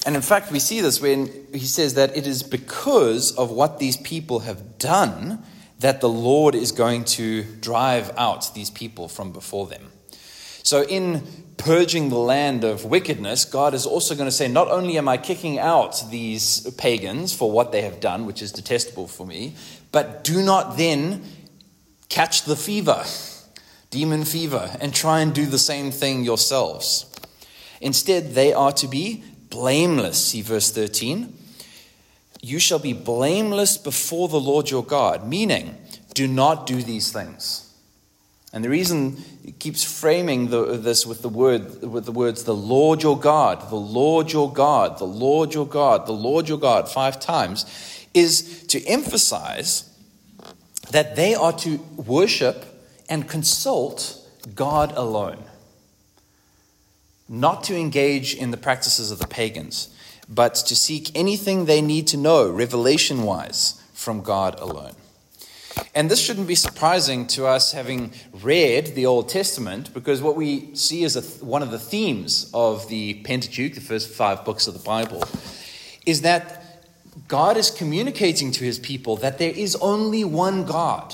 And 0.07 0.15
in 0.15 0.23
fact, 0.23 0.51
we 0.51 0.57
see 0.57 0.81
this 0.81 0.99
when 0.99 1.27
he 1.53 1.67
says 1.67 1.93
that 1.93 2.17
it 2.17 2.25
is 2.25 2.41
because 2.41 3.31
of 3.37 3.51
what 3.51 3.77
these 3.77 3.97
people 3.97 4.39
have 4.39 4.79
done 4.79 5.43
that 5.81 6.01
the 6.01 6.09
Lord 6.09 6.55
is 6.55 6.71
going 6.71 7.03
to 7.03 7.43
drive 7.43 8.09
out 8.17 8.55
these 8.55 8.71
people 8.71 9.07
from 9.07 9.31
before 9.31 9.67
them. 9.67 9.90
So, 10.63 10.83
in 10.83 11.23
purging 11.57 12.09
the 12.09 12.17
land 12.17 12.63
of 12.63 12.85
wickedness, 12.85 13.45
God 13.45 13.73
is 13.73 13.85
also 13.85 14.15
going 14.15 14.27
to 14.27 14.31
say, 14.31 14.47
Not 14.47 14.67
only 14.69 14.97
am 14.97 15.07
I 15.07 15.17
kicking 15.17 15.59
out 15.59 16.03
these 16.09 16.69
pagans 16.71 17.33
for 17.33 17.51
what 17.51 17.71
they 17.71 17.83
have 17.83 17.99
done, 17.99 18.25
which 18.25 18.41
is 18.41 18.51
detestable 18.51 19.07
for 19.07 19.25
me, 19.25 19.55
but 19.91 20.23
do 20.23 20.41
not 20.41 20.77
then 20.77 21.23
catch 22.09 22.43
the 22.43 22.55
fever, 22.55 23.03
demon 23.89 24.25
fever, 24.25 24.75
and 24.81 24.93
try 24.93 25.19
and 25.19 25.33
do 25.33 25.45
the 25.45 25.59
same 25.59 25.91
thing 25.91 26.23
yourselves. 26.23 27.05
Instead, 27.79 28.33
they 28.33 28.53
are 28.53 28.71
to 28.73 28.87
be 28.87 29.23
blameless. 29.49 30.27
See 30.27 30.41
verse 30.41 30.71
13. 30.71 31.37
You 32.41 32.59
shall 32.59 32.79
be 32.79 32.93
blameless 32.93 33.77
before 33.77 34.27
the 34.27 34.39
Lord 34.39 34.71
your 34.71 34.83
God, 34.83 35.27
meaning, 35.27 35.77
do 36.13 36.27
not 36.27 36.65
do 36.65 36.81
these 36.81 37.11
things. 37.11 37.70
And 38.53 38.65
the 38.65 38.69
reason 38.69 39.17
it 39.45 39.59
keeps 39.59 39.83
framing 39.83 40.49
the, 40.49 40.77
this 40.77 41.05
with 41.05 41.21
the 41.21 41.29
word 41.29 41.81
with 41.83 42.05
the 42.05 42.11
words 42.11 42.43
the 42.43 42.55
Lord 42.55 43.01
your 43.01 43.17
God, 43.17 43.69
the 43.69 43.75
Lord 43.75 44.33
your 44.33 44.51
God, 44.51 44.97
the 44.97 45.05
Lord 45.05 45.53
your 45.53 45.65
God, 45.65 46.05
the 46.05 46.11
Lord 46.11 46.49
your 46.49 46.59
God 46.59 46.89
five 46.89 47.19
times 47.19 47.65
is 48.13 48.65
to 48.67 48.85
emphasize 48.85 49.89
that 50.91 51.15
they 51.15 51.33
are 51.33 51.53
to 51.53 51.77
worship 51.95 52.65
and 53.07 53.27
consult 53.27 54.17
God 54.53 54.91
alone. 54.97 55.43
Not 57.29 57.63
to 57.65 57.77
engage 57.77 58.35
in 58.35 58.51
the 58.51 58.57
practices 58.57 59.11
of 59.11 59.19
the 59.19 59.27
pagans, 59.27 59.95
but 60.27 60.55
to 60.55 60.75
seek 60.75 61.11
anything 61.15 61.65
they 61.65 61.81
need 61.81 62.07
to 62.07 62.17
know, 62.17 62.49
revelation 62.49 63.23
wise, 63.23 63.81
from 63.93 64.21
God 64.21 64.59
alone. 64.59 64.95
And 65.93 66.09
this 66.09 66.21
shouldn't 66.21 66.47
be 66.47 66.55
surprising 66.55 67.27
to 67.27 67.45
us 67.45 67.73
having 67.73 68.13
read 68.31 68.95
the 68.95 69.05
Old 69.05 69.29
Testament, 69.29 69.93
because 69.93 70.21
what 70.21 70.35
we 70.35 70.73
see 70.73 71.03
as 71.03 71.15
a, 71.15 71.45
one 71.45 71.61
of 71.61 71.71
the 71.71 71.79
themes 71.79 72.49
of 72.53 72.87
the 72.87 73.15
Pentateuch, 73.23 73.75
the 73.75 73.81
first 73.81 74.09
five 74.09 74.45
books 74.45 74.67
of 74.67 74.73
the 74.73 74.79
Bible, 74.79 75.23
is 76.05 76.21
that 76.21 76.87
God 77.27 77.57
is 77.57 77.69
communicating 77.69 78.51
to 78.53 78.63
his 78.63 78.79
people 78.79 79.17
that 79.17 79.37
there 79.37 79.51
is 79.51 79.75
only 79.77 80.23
one 80.23 80.65
God, 80.65 81.13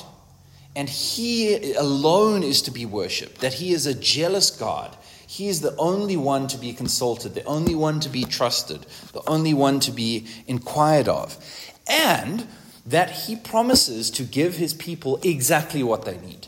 and 0.76 0.88
he 0.88 1.74
alone 1.74 2.44
is 2.44 2.62
to 2.64 2.72
be 2.72 2.86
worshipped, 2.86 3.42
that 3.42 3.54
he 3.54 3.74
is 3.74 3.88
a 3.88 3.96
jealous 3.96 4.52
God. 4.52 4.96
He 5.26 5.48
is 5.48 5.62
the 5.62 5.76
only 5.78 6.16
one 6.16 6.48
to 6.48 6.58
be 6.58 6.72
consulted, 6.72 7.34
the 7.34 7.44
only 7.46 7.76
one 7.76 8.00
to 8.02 8.10
be 8.10 8.24
trusted, 8.24 8.86
the 9.12 9.28
only 9.28 9.54
one 9.54 9.80
to 9.82 9.92
be 9.92 10.28
inquired 10.46 11.08
of. 11.08 11.38
And 11.90 12.48
that 12.88 13.12
he 13.12 13.36
promises 13.36 14.10
to 14.12 14.24
give 14.24 14.56
his 14.56 14.74
people 14.74 15.20
exactly 15.22 15.84
what 15.84 16.06
they 16.06 16.18
need. 16.18 16.48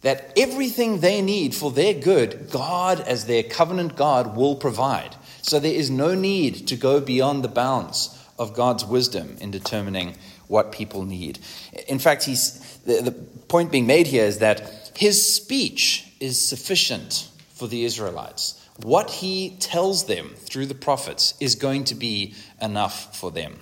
That 0.00 0.32
everything 0.36 1.00
they 1.00 1.20
need 1.20 1.54
for 1.54 1.70
their 1.70 1.94
good, 1.94 2.48
God, 2.50 3.00
as 3.00 3.26
their 3.26 3.42
covenant 3.42 3.96
God, 3.96 4.34
will 4.34 4.56
provide. 4.56 5.14
So 5.42 5.60
there 5.60 5.74
is 5.74 5.90
no 5.90 6.14
need 6.14 6.66
to 6.68 6.76
go 6.76 7.00
beyond 7.00 7.44
the 7.44 7.48
bounds 7.48 8.18
of 8.38 8.54
God's 8.54 8.84
wisdom 8.84 9.36
in 9.40 9.50
determining 9.50 10.16
what 10.48 10.72
people 10.72 11.04
need. 11.04 11.38
In 11.86 11.98
fact, 11.98 12.24
he's, 12.24 12.78
the, 12.86 13.02
the 13.02 13.12
point 13.12 13.70
being 13.70 13.86
made 13.86 14.06
here 14.06 14.24
is 14.24 14.38
that 14.38 14.90
his 14.96 15.34
speech 15.34 16.12
is 16.18 16.40
sufficient 16.40 17.28
for 17.50 17.68
the 17.68 17.84
Israelites. 17.84 18.60
What 18.82 19.10
he 19.10 19.56
tells 19.60 20.06
them 20.06 20.30
through 20.36 20.66
the 20.66 20.74
prophets 20.74 21.34
is 21.40 21.54
going 21.54 21.84
to 21.84 21.94
be 21.94 22.34
enough 22.60 23.16
for 23.16 23.30
them. 23.30 23.58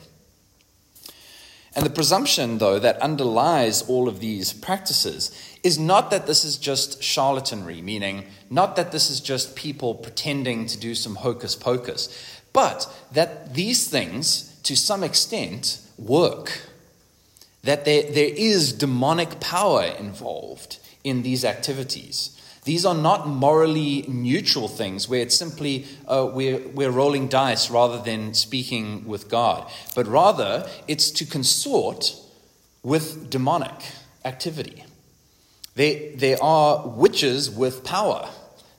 And 1.75 1.87
the 1.87 1.91
presumption, 1.91 2.59
though, 2.59 2.79
that 2.79 3.01
underlies 3.01 3.83
all 3.83 4.07
of 4.07 4.21
these 4.21 4.53
practices 4.53 5.31
is 5.63 5.79
not 5.79 6.11
that 6.11 6.27
this 6.27 6.45
is 6.45 6.59
just 6.59 7.01
charlatanry, 7.01 7.83
meaning 7.83 8.25
not 8.51 8.77
that 8.77 8.93
this 8.93 9.09
is 9.09 9.21
just 9.21 9.57
people 9.57 9.95
pretending 9.95 10.67
to 10.67 10.79
do 10.79 10.95
some 10.95 11.17
hocus 11.17 11.55
pocus, 11.55 12.41
but 12.53 12.93
that 13.13 13.55
these 13.55 13.89
things, 13.89 14.61
to 14.65 14.77
some 14.77 15.03
extent, 15.03 15.81
work. 15.99 16.61
That 17.63 17.85
there, 17.85 18.03
there 18.03 18.31
is 18.35 18.73
demonic 18.73 19.41
power 19.41 19.85
involved 19.85 20.79
in 21.05 21.23
these 21.23 21.45
activities. 21.45 22.39
These 22.65 22.85
are 22.87 22.95
not 22.95 23.27
morally 23.27 24.05
neutral 24.09 24.69
things 24.69 25.09
where 25.09 25.21
it's 25.21 25.37
simply 25.37 25.87
uh, 26.07 26.31
we're, 26.33 26.61
we're 26.69 26.93
rolling 26.93 27.29
dice 27.29 27.71
rather 27.71 28.01
than 28.01 28.35
speaking 28.35 29.05
with 29.07 29.29
God, 29.29 29.69
but 29.97 30.07
rather 30.07 30.69
it's 30.87 31.11
to 31.13 31.25
consort 31.25 32.15
with 32.85 33.31
demonic 33.31 33.75
activity. 34.25 34.85
They, 35.75 36.15
there 36.17 36.41
are 36.43 36.87
witches 36.87 37.51
with 37.51 37.83
power 37.83 38.29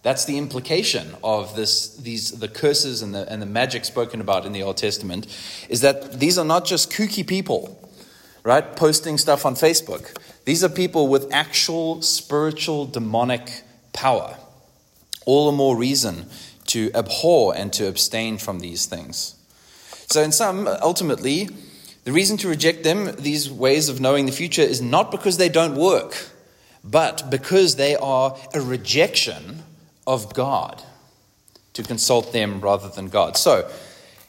That's 0.03 0.25
the 0.25 0.37
implication 0.37 1.15
of 1.23 1.55
this, 1.55 1.95
these, 1.95 2.31
the 2.31 2.49
curses 2.49 3.01
and 3.01 3.15
the, 3.15 3.31
and 3.31 3.41
the 3.41 3.45
magic 3.45 3.85
spoken 3.85 4.19
about 4.19 4.45
in 4.45 4.51
the 4.51 4.61
Old 4.61 4.75
Testament, 4.75 5.25
is 5.69 5.79
that 5.79 6.19
these 6.19 6.37
are 6.37 6.45
not 6.45 6.65
just 6.65 6.91
kooky 6.91 7.25
people, 7.25 7.89
right, 8.43 8.75
posting 8.75 9.17
stuff 9.17 9.45
on 9.45 9.55
Facebook. 9.55 10.13
These 10.43 10.61
are 10.61 10.69
people 10.69 11.07
with 11.07 11.33
actual 11.33 12.01
spiritual 12.01 12.85
demonic 12.85 13.63
power. 13.93 14.37
All 15.25 15.45
the 15.49 15.55
more 15.55 15.77
reason 15.77 16.25
to 16.67 16.91
abhor 16.93 17.55
and 17.55 17.71
to 17.73 17.87
abstain 17.87 18.37
from 18.37 18.59
these 18.59 18.85
things. 18.85 19.35
So, 20.07 20.21
in 20.21 20.31
sum, 20.31 20.67
ultimately, 20.67 21.49
the 22.03 22.11
reason 22.11 22.37
to 22.37 22.49
reject 22.49 22.83
them, 22.83 23.15
these 23.17 23.49
ways 23.49 23.89
of 23.89 24.01
knowing 24.01 24.25
the 24.25 24.31
future, 24.31 24.61
is 24.61 24.81
not 24.81 25.11
because 25.11 25.37
they 25.37 25.49
don't 25.49 25.75
work, 25.75 26.29
but 26.83 27.29
because 27.29 27.75
they 27.77 27.95
are 27.95 28.37
a 28.53 28.61
rejection 28.61 29.63
of 30.05 30.33
God, 30.33 30.83
to 31.73 31.83
consult 31.83 32.33
them 32.33 32.59
rather 32.59 32.89
than 32.89 33.07
God. 33.07 33.37
So, 33.37 33.69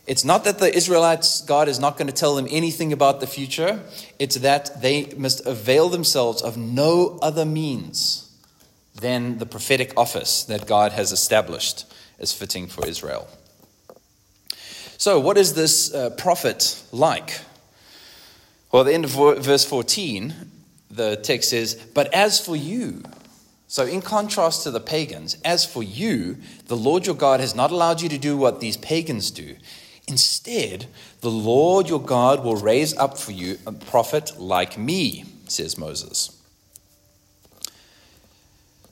it's 0.07 0.25
not 0.25 0.45
that 0.45 0.59
the 0.59 0.75
Israelites, 0.75 1.41
God 1.41 1.69
is 1.69 1.81
not 1.81 1.97
going 1.97 2.09
to 2.09 2.13
tell 2.13 2.35
them 2.37 2.47
anything 2.51 2.93
about 2.93 3.21
the 3.21 3.27
future. 3.27 3.81
It's 4.19 4.37
that 4.37 4.83
they 4.83 5.07
must 5.17 5.47
avail 5.47 5.89
themselves 5.89 6.43
of 6.43 6.57
no 6.57 7.19
other 7.23 7.47
means 7.47 8.24
than 8.95 9.39
the 9.39 9.47
prophetic 9.47 9.93
office 9.97 10.45
that 10.45 10.67
God 10.67 10.93
has 10.93 11.13
established 11.13 11.85
as 12.19 12.33
fitting 12.33 12.67
for 12.69 12.87
Israel. 12.87 13.29
So, 14.97 15.19
what 15.19 15.37
is 15.37 15.55
this 15.55 15.93
uh, 15.93 16.11
prophet 16.11 16.83
like? 16.93 17.41
Well, 18.71 18.83
at 18.83 18.87
the 18.87 18.95
end 18.95 19.05
of 19.05 19.45
verse 19.45 19.65
14, 19.65 20.35
the 20.91 21.17
text 21.17 21.51
says, 21.51 21.75
But 21.75 22.13
as 22.15 22.45
for 22.45 22.57
you, 22.57 23.03
so 23.67 23.85
in 23.85 24.03
contrast 24.03 24.63
to 24.63 24.71
the 24.71 24.81
pagans, 24.81 25.37
as 25.45 25.65
for 25.65 25.83
you, 25.83 26.39
the 26.67 26.77
Lord 26.77 27.07
your 27.07 27.17
God 27.17 27.41
has 27.41 27.55
not 27.55 27.71
allowed 27.71 28.01
you 28.01 28.09
to 28.09 28.19
do 28.19 28.37
what 28.37 28.61
these 28.61 28.77
pagans 28.77 29.31
do. 29.31 29.57
Instead, 30.07 30.87
the 31.21 31.31
Lord 31.31 31.89
your 31.89 32.01
God 32.01 32.45
will 32.45 32.57
raise 32.57 32.97
up 32.97 33.19
for 33.19 33.33
you 33.33 33.59
a 33.67 33.73
prophet 33.73 34.39
like 34.39 34.79
me, 34.79 35.25
says 35.49 35.79
Moses. 35.79 36.34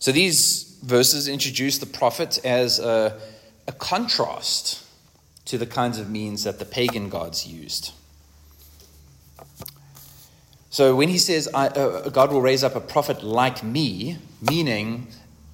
So 0.03 0.11
these 0.11 0.65
verses 0.83 1.29
introduce 1.29 1.79
the 1.79 1.87
prophet 1.87 2.45
as 2.45 2.81
a, 2.81 3.21
a 3.69 3.73
contrast 3.73 4.85
to 5.45 5.57
the 5.57 5.65
kinds 5.65 6.01
of 6.01 6.11
means 6.11 6.43
that 6.43 6.59
the 6.59 6.65
pagan 6.65 7.09
gods 7.09 7.47
used. 7.47 7.93
So 10.71 10.97
when 10.97 11.09
he 11.09 11.19
says, 11.19 11.49
uh, 11.55 12.11
God 12.13 12.33
will 12.33 12.43
raise 12.43 12.65
up 12.65 12.75
a 12.75 12.81
prophet 12.81 13.23
like 13.23 13.63
me, 13.63 14.19
meaning 14.41 15.07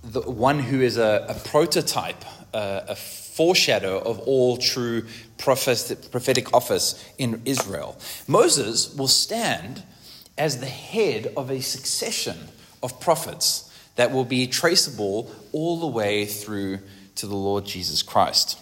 the 0.03 0.23
one 0.23 0.61
who 0.61 0.81
is 0.81 0.97
a, 0.97 1.27
a 1.29 1.35
prototype, 1.35 2.25
uh, 2.55 2.81
a 2.89 2.97
foreshadow 2.97 3.99
of 3.99 4.19
all 4.21 4.57
true 4.57 5.05
prophetic 5.37 6.55
office 6.55 7.05
in 7.19 7.43
Israel. 7.45 7.99
Moses 8.27 8.95
will 8.95 9.09
stand 9.09 9.83
as 10.39 10.61
the 10.61 10.65
head 10.65 11.35
of 11.37 11.51
a 11.51 11.61
succession 11.61 12.49
of 12.83 12.99
prophets 12.99 13.68
that 13.99 14.13
will 14.13 14.25
be 14.25 14.47
traceable 14.47 15.29
all 15.51 15.81
the 15.81 15.87
way 15.89 16.25
through 16.25 16.79
to 17.17 17.27
the 17.27 17.35
Lord 17.35 17.65
Jesus 17.65 18.01
Christ. 18.01 18.57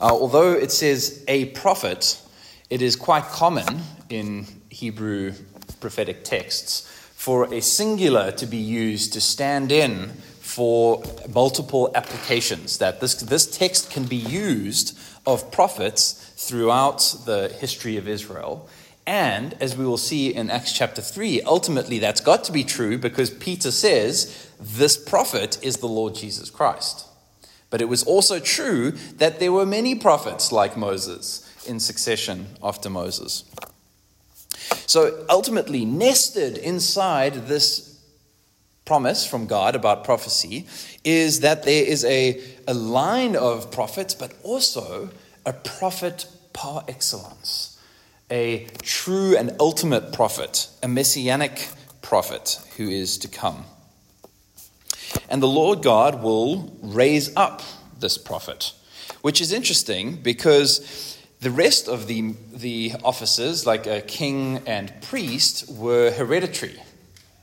Uh, 0.00 0.08
although 0.10 0.54
it 0.54 0.72
says 0.72 1.24
a 1.28 1.44
prophet, 1.46 2.20
it 2.68 2.82
is 2.82 2.96
quite 2.96 3.22
common 3.26 3.82
in 4.10 4.44
Hebrew 4.70 5.34
prophetic 5.78 6.24
texts 6.24 6.80
for 7.14 7.54
a 7.54 7.62
singular 7.62 8.32
to 8.32 8.46
be 8.46 8.56
used 8.56 9.12
to 9.12 9.20
stand 9.20 9.70
in 9.70 10.08
for 10.40 11.00
multiple 11.32 11.92
applications, 11.94 12.78
that 12.78 13.00
this, 13.00 13.14
this 13.14 13.46
text 13.46 13.88
can 13.88 14.04
be 14.04 14.16
used 14.16 14.98
of 15.26 15.52
prophets 15.52 16.32
throughout 16.36 16.98
the 17.24 17.54
history 17.60 17.98
of 17.98 18.08
Israel. 18.08 18.68
And 19.06 19.54
as 19.60 19.76
we 19.76 19.84
will 19.84 19.98
see 19.98 20.34
in 20.34 20.50
Acts 20.50 20.72
chapter 20.72 21.02
3, 21.02 21.42
ultimately 21.42 21.98
that's 21.98 22.20
got 22.20 22.44
to 22.44 22.52
be 22.52 22.64
true 22.64 22.96
because 22.96 23.30
Peter 23.30 23.70
says 23.70 24.50
this 24.58 24.96
prophet 24.96 25.58
is 25.62 25.76
the 25.76 25.88
Lord 25.88 26.14
Jesus 26.14 26.48
Christ. 26.48 27.06
But 27.68 27.82
it 27.82 27.88
was 27.88 28.04
also 28.04 28.38
true 28.38 28.92
that 29.16 29.40
there 29.40 29.52
were 29.52 29.66
many 29.66 29.94
prophets 29.94 30.52
like 30.52 30.76
Moses 30.76 31.50
in 31.66 31.80
succession 31.80 32.46
after 32.62 32.88
Moses. 32.88 33.44
So 34.86 35.24
ultimately, 35.28 35.84
nested 35.84 36.56
inside 36.58 37.48
this 37.48 38.00
promise 38.84 39.26
from 39.26 39.46
God 39.46 39.74
about 39.74 40.04
prophecy 40.04 40.66
is 41.04 41.40
that 41.40 41.62
there 41.62 41.84
is 41.84 42.04
a, 42.04 42.40
a 42.68 42.74
line 42.74 43.34
of 43.34 43.70
prophets, 43.70 44.14
but 44.14 44.34
also 44.42 45.10
a 45.46 45.52
prophet 45.52 46.26
par 46.52 46.84
excellence, 46.86 47.73
a 48.30 48.66
true 48.82 49.36
and 49.36 49.54
ultimate 49.60 50.12
prophet, 50.12 50.68
a 50.82 50.88
messianic 50.88 51.68
prophet 52.02 52.60
who 52.76 52.88
is 52.88 53.18
to 53.18 53.28
come. 53.28 53.64
And 55.28 55.42
the 55.42 55.48
Lord 55.48 55.82
God 55.82 56.22
will 56.22 56.76
raise 56.82 57.34
up 57.36 57.62
this 57.98 58.18
prophet, 58.18 58.72
which 59.22 59.40
is 59.40 59.52
interesting 59.52 60.16
because 60.16 61.18
the 61.40 61.50
rest 61.50 61.88
of 61.88 62.06
the, 62.06 62.34
the 62.52 62.92
offices, 63.04 63.66
like 63.66 63.86
a 63.86 64.00
king 64.00 64.62
and 64.66 64.92
priest, 65.02 65.70
were 65.70 66.10
hereditary. 66.10 66.80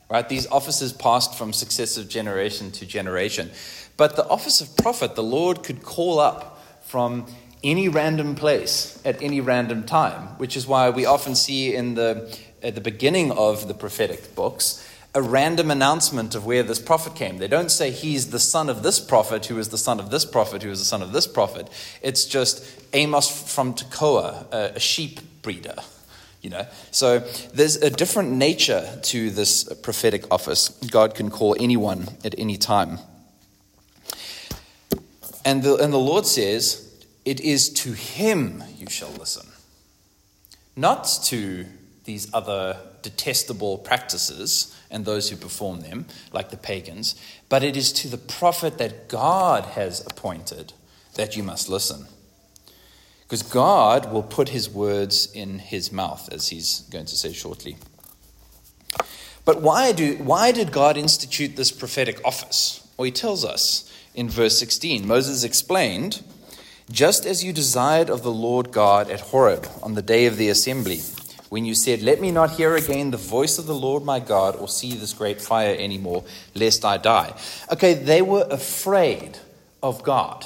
Right? 0.09 0.27
These 0.27 0.47
offices 0.47 0.91
passed 0.91 1.37
from 1.37 1.53
successive 1.53 2.09
generation 2.09 2.71
to 2.73 2.85
generation. 2.85 3.51
But 3.95 4.15
the 4.15 4.27
office 4.27 4.59
of 4.59 4.75
prophet, 4.75 5.15
the 5.15 5.23
Lord 5.23 5.63
could 5.63 5.83
call 5.83 6.19
up 6.19 6.61
from 6.81 7.27
any 7.63 7.88
random 7.88 8.36
place 8.36 9.02
at 9.06 9.21
any 9.21 9.41
random 9.41 9.84
time, 9.84 10.38
which 10.38 10.58
is 10.58 10.65
why 10.65 10.89
we 10.89 11.06
often 11.06 11.36
see 11.36 11.76
in 11.76 11.95
the, 11.95 12.38
at 12.63 12.76
the 12.76 12.82
beginning 12.82 13.32
of 13.32 13.67
the 13.67 13.74
prophetic 13.74 14.36
books 14.36 14.88
a 15.13 15.21
random 15.21 15.69
announcement 15.69 16.36
of 16.36 16.45
where 16.45 16.63
this 16.63 16.80
prophet 16.80 17.15
came. 17.15 17.38
They 17.38 17.47
don't 17.47 17.69
say 17.69 17.91
he's 17.91 18.32
the 18.32 18.39
son 18.39 18.69
of 18.69 18.82
this 18.82 19.00
prophet, 19.00 19.45
who 19.47 19.60
is 19.60 19.69
the 19.69 19.78
son 19.78 20.00
of 20.00 20.10
this 20.10 20.24
prophet, 20.24 20.63
who 20.63 20.71
is 20.71 20.80
the 20.80 20.86
son 20.86 21.02
of 21.02 21.12
this 21.12 21.28
prophet. 21.28 21.67
It's 22.02 22.24
just 22.24 22.63
Amos 22.93 23.54
from 23.54 23.74
Tekoa, 23.74 24.45
a, 24.52 24.76
a 24.76 24.80
sheep 24.80 25.19
breeder. 25.41 25.76
You 26.41 26.50
know, 26.50 26.65
so 26.89 27.19
there's 27.54 27.76
a 27.76 27.89
different 27.89 28.32
nature 28.32 29.00
to 29.04 29.30
this 29.30 29.63
prophetic 29.84 30.26
office. 30.32 30.69
God 30.69 31.13
can 31.13 31.30
call 31.30 31.56
anyone 31.60 32.08
at 32.24 32.34
any 32.38 32.58
time. 32.58 32.97
And 35.45 35.62
the, 35.62 35.76
and 35.76 35.93
the 35.93 36.00
Lord 36.00 36.26
says, 36.26 36.90
It 37.23 37.39
is 37.39 37.69
to 37.73 37.93
him 37.93 38.63
you 38.77 38.89
shall 38.89 39.12
listen, 39.12 39.47
not 40.75 41.03
to 41.25 41.65
these 42.03 42.34
other 42.34 42.77
detestable 43.01 43.77
practices 43.77 44.75
and 44.89 45.05
those 45.05 45.29
who 45.29 45.36
perform 45.36 45.81
them, 45.81 46.05
like 46.31 46.49
the 46.49 46.57
pagans, 46.57 47.15
but 47.49 47.63
it 47.63 47.77
is 47.77 47.91
to 47.93 48.07
the 48.07 48.17
prophet 48.17 48.77
that 48.77 49.07
God 49.07 49.65
has 49.65 50.05
appointed 50.05 50.73
that 51.15 51.36
you 51.36 51.43
must 51.43 51.69
listen. 51.69 52.05
Because 53.23 53.43
God 53.43 54.12
will 54.12 54.23
put 54.23 54.49
his 54.49 54.69
words 54.69 55.31
in 55.31 55.60
his 55.60 55.91
mouth, 55.91 56.27
as 56.34 56.49
he's 56.49 56.81
going 56.91 57.05
to 57.05 57.15
say 57.15 57.31
shortly. 57.31 57.77
But 59.45 59.62
why, 59.62 59.91
do, 59.91 60.15
why 60.17 60.51
did 60.51 60.71
God 60.71 60.97
institute 60.97 61.55
this 61.55 61.71
prophetic 61.71 62.19
office? 62.25 62.86
Well, 62.97 63.05
he 63.05 63.12
tells 63.12 63.45
us 63.45 63.91
in 64.13 64.29
verse 64.29 64.60
16 64.60 65.07
Moses 65.07 65.43
explained, 65.43 66.23
Just 66.91 67.25
as 67.25 67.41
you 67.41 67.54
desired 67.54 68.10
of 68.10 68.21
the 68.21 68.32
Lord 68.32 68.71
God 68.71 69.10
at 69.10 69.21
Horeb 69.21 69.65
on 69.82 69.93
the 69.93 70.01
day 70.01 70.25
of 70.25 70.36
the 70.36 70.49
assembly, 70.49 70.99
when 71.47 71.63
you 71.63 71.73
said, 71.73 72.01
Let 72.01 72.19
me 72.19 72.32
not 72.32 72.51
hear 72.51 72.75
again 72.75 73.12
the 73.12 73.17
voice 73.17 73.58
of 73.58 73.65
the 73.65 73.75
Lord 73.75 74.04
my 74.04 74.19
God 74.19 74.58
or 74.58 74.67
see 74.67 74.95
this 74.95 75.13
great 75.13 75.41
fire 75.41 75.75
anymore, 75.77 76.25
lest 76.54 76.84
I 76.84 76.97
die. 76.97 77.34
Okay, 77.71 77.93
they 77.93 78.21
were 78.21 78.45
afraid 78.49 79.38
of 79.82 80.04
God 80.04 80.45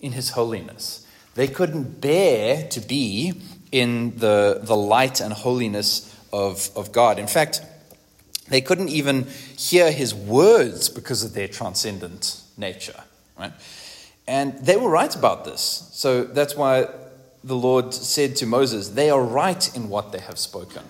in 0.00 0.12
his 0.12 0.30
holiness. 0.30 1.06
They 1.34 1.48
couldn't 1.48 2.00
bear 2.00 2.68
to 2.68 2.80
be 2.80 3.40
in 3.72 4.18
the, 4.18 4.60
the 4.62 4.76
light 4.76 5.20
and 5.20 5.32
holiness 5.32 6.14
of, 6.32 6.70
of 6.76 6.92
God. 6.92 7.18
In 7.18 7.26
fact, 7.26 7.62
they 8.48 8.60
couldn't 8.60 8.88
even 8.88 9.24
hear 9.56 9.90
his 9.90 10.14
words 10.14 10.88
because 10.88 11.22
of 11.22 11.34
their 11.34 11.48
transcendent 11.48 12.42
nature. 12.56 13.04
Right? 13.38 13.52
And 14.28 14.58
they 14.58 14.76
were 14.76 14.90
right 14.90 15.14
about 15.16 15.46
this. 15.46 15.88
So 15.92 16.22
that's 16.22 16.54
why 16.54 16.86
the 17.42 17.56
Lord 17.56 17.94
said 17.94 18.36
to 18.36 18.46
Moses, 18.46 18.90
They 18.90 19.08
are 19.08 19.22
right 19.22 19.74
in 19.74 19.88
what 19.88 20.12
they 20.12 20.20
have 20.20 20.38
spoken. 20.38 20.82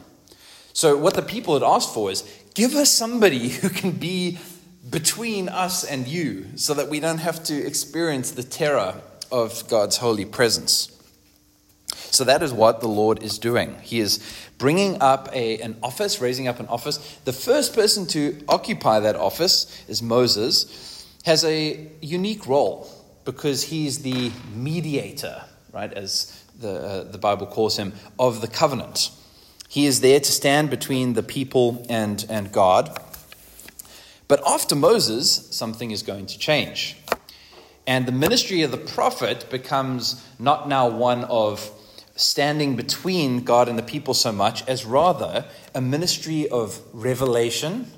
So, 0.72 0.96
what 0.96 1.14
the 1.14 1.22
people 1.22 1.55
had 1.55 1.62
asked 1.62 1.94
for 1.94 2.11
is 2.11 2.24
give 2.55 2.74
us 2.74 2.90
somebody 2.90 3.48
who 3.61 3.68
can 3.68 3.92
be 3.92 4.38
between 4.90 5.48
us 5.48 5.85
and 5.85 6.09
you 6.09 6.46
so 6.57 6.74
that 6.74 6.88
we 6.88 6.98
don't 6.98 7.18
have 7.18 7.44
to 7.44 7.55
experience 7.55 8.33
the 8.33 8.42
terror 8.42 9.01
of 9.31 9.68
God's 9.68 9.98
holy 9.98 10.24
presence. 10.24 10.90
So 12.11 12.24
that 12.24 12.42
is 12.42 12.53
what 12.53 12.81
the 12.81 12.88
Lord 12.88 13.22
is 13.22 13.38
doing. 13.38 13.77
He 13.83 14.01
is 14.01 14.18
bringing 14.57 15.01
up 15.01 15.29
a, 15.33 15.61
an 15.61 15.77
office, 15.83 16.20
raising 16.20 16.48
up 16.48 16.59
an 16.59 16.66
office. 16.66 16.96
The 17.24 17.33
first 17.33 17.74
person 17.74 18.07
to 18.09 18.42
occupy 18.48 19.01
that 19.01 19.14
office 19.14 19.85
is 19.88 20.03
Moses, 20.03 21.07
has 21.24 21.44
a 21.44 21.87
unique 22.01 22.46
role 22.46 22.90
because 23.29 23.64
he's 23.64 23.99
the 23.99 24.33
mediator, 24.55 25.45
right, 25.71 25.93
as 25.93 26.47
the, 26.59 26.71
uh, 26.71 27.05
the 27.12 27.19
Bible 27.19 27.47
calls 27.47 27.77
him, 27.77 27.93
of 28.19 28.41
the 28.41 28.49
covenant. 28.49 29.11
He 29.69 29.85
is 29.85 30.01
there 30.01 30.19
to 30.19 30.33
stand 30.33 30.71
between 30.71 31.12
the 31.12 31.23
people 31.23 31.85
and, 31.91 32.25
and 32.31 32.51
God. 32.51 32.99
But 34.29 34.41
after 34.47 34.75
Moses, 34.75 35.47
something 35.51 35.91
is 35.91 36.03
going 36.03 36.25
to 36.25 36.38
change. 36.38 36.97
And 37.87 38.07
the 38.07 38.12
ministry 38.12 38.62
of 38.62 38.71
the 38.71 38.79
prophet 38.79 39.51
becomes 39.51 40.27
not 40.38 40.67
now 40.67 40.88
one 40.88 41.25
of 41.25 41.71
standing 42.17 42.77
between 42.77 43.45
God 43.45 43.69
and 43.69 43.79
the 43.79 43.83
people 43.83 44.14
so 44.14 44.33
much, 44.33 44.67
as 44.67 44.87
rather 44.87 45.45
a 45.75 45.83
ministry 45.83 46.49
of 46.49 46.81
revelation 46.95 47.91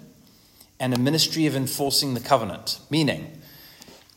and 0.80 0.92
a 0.92 0.98
ministry 0.98 1.46
of 1.46 1.54
enforcing 1.54 2.14
the 2.14 2.20
covenant. 2.20 2.80
Meaning, 2.90 3.39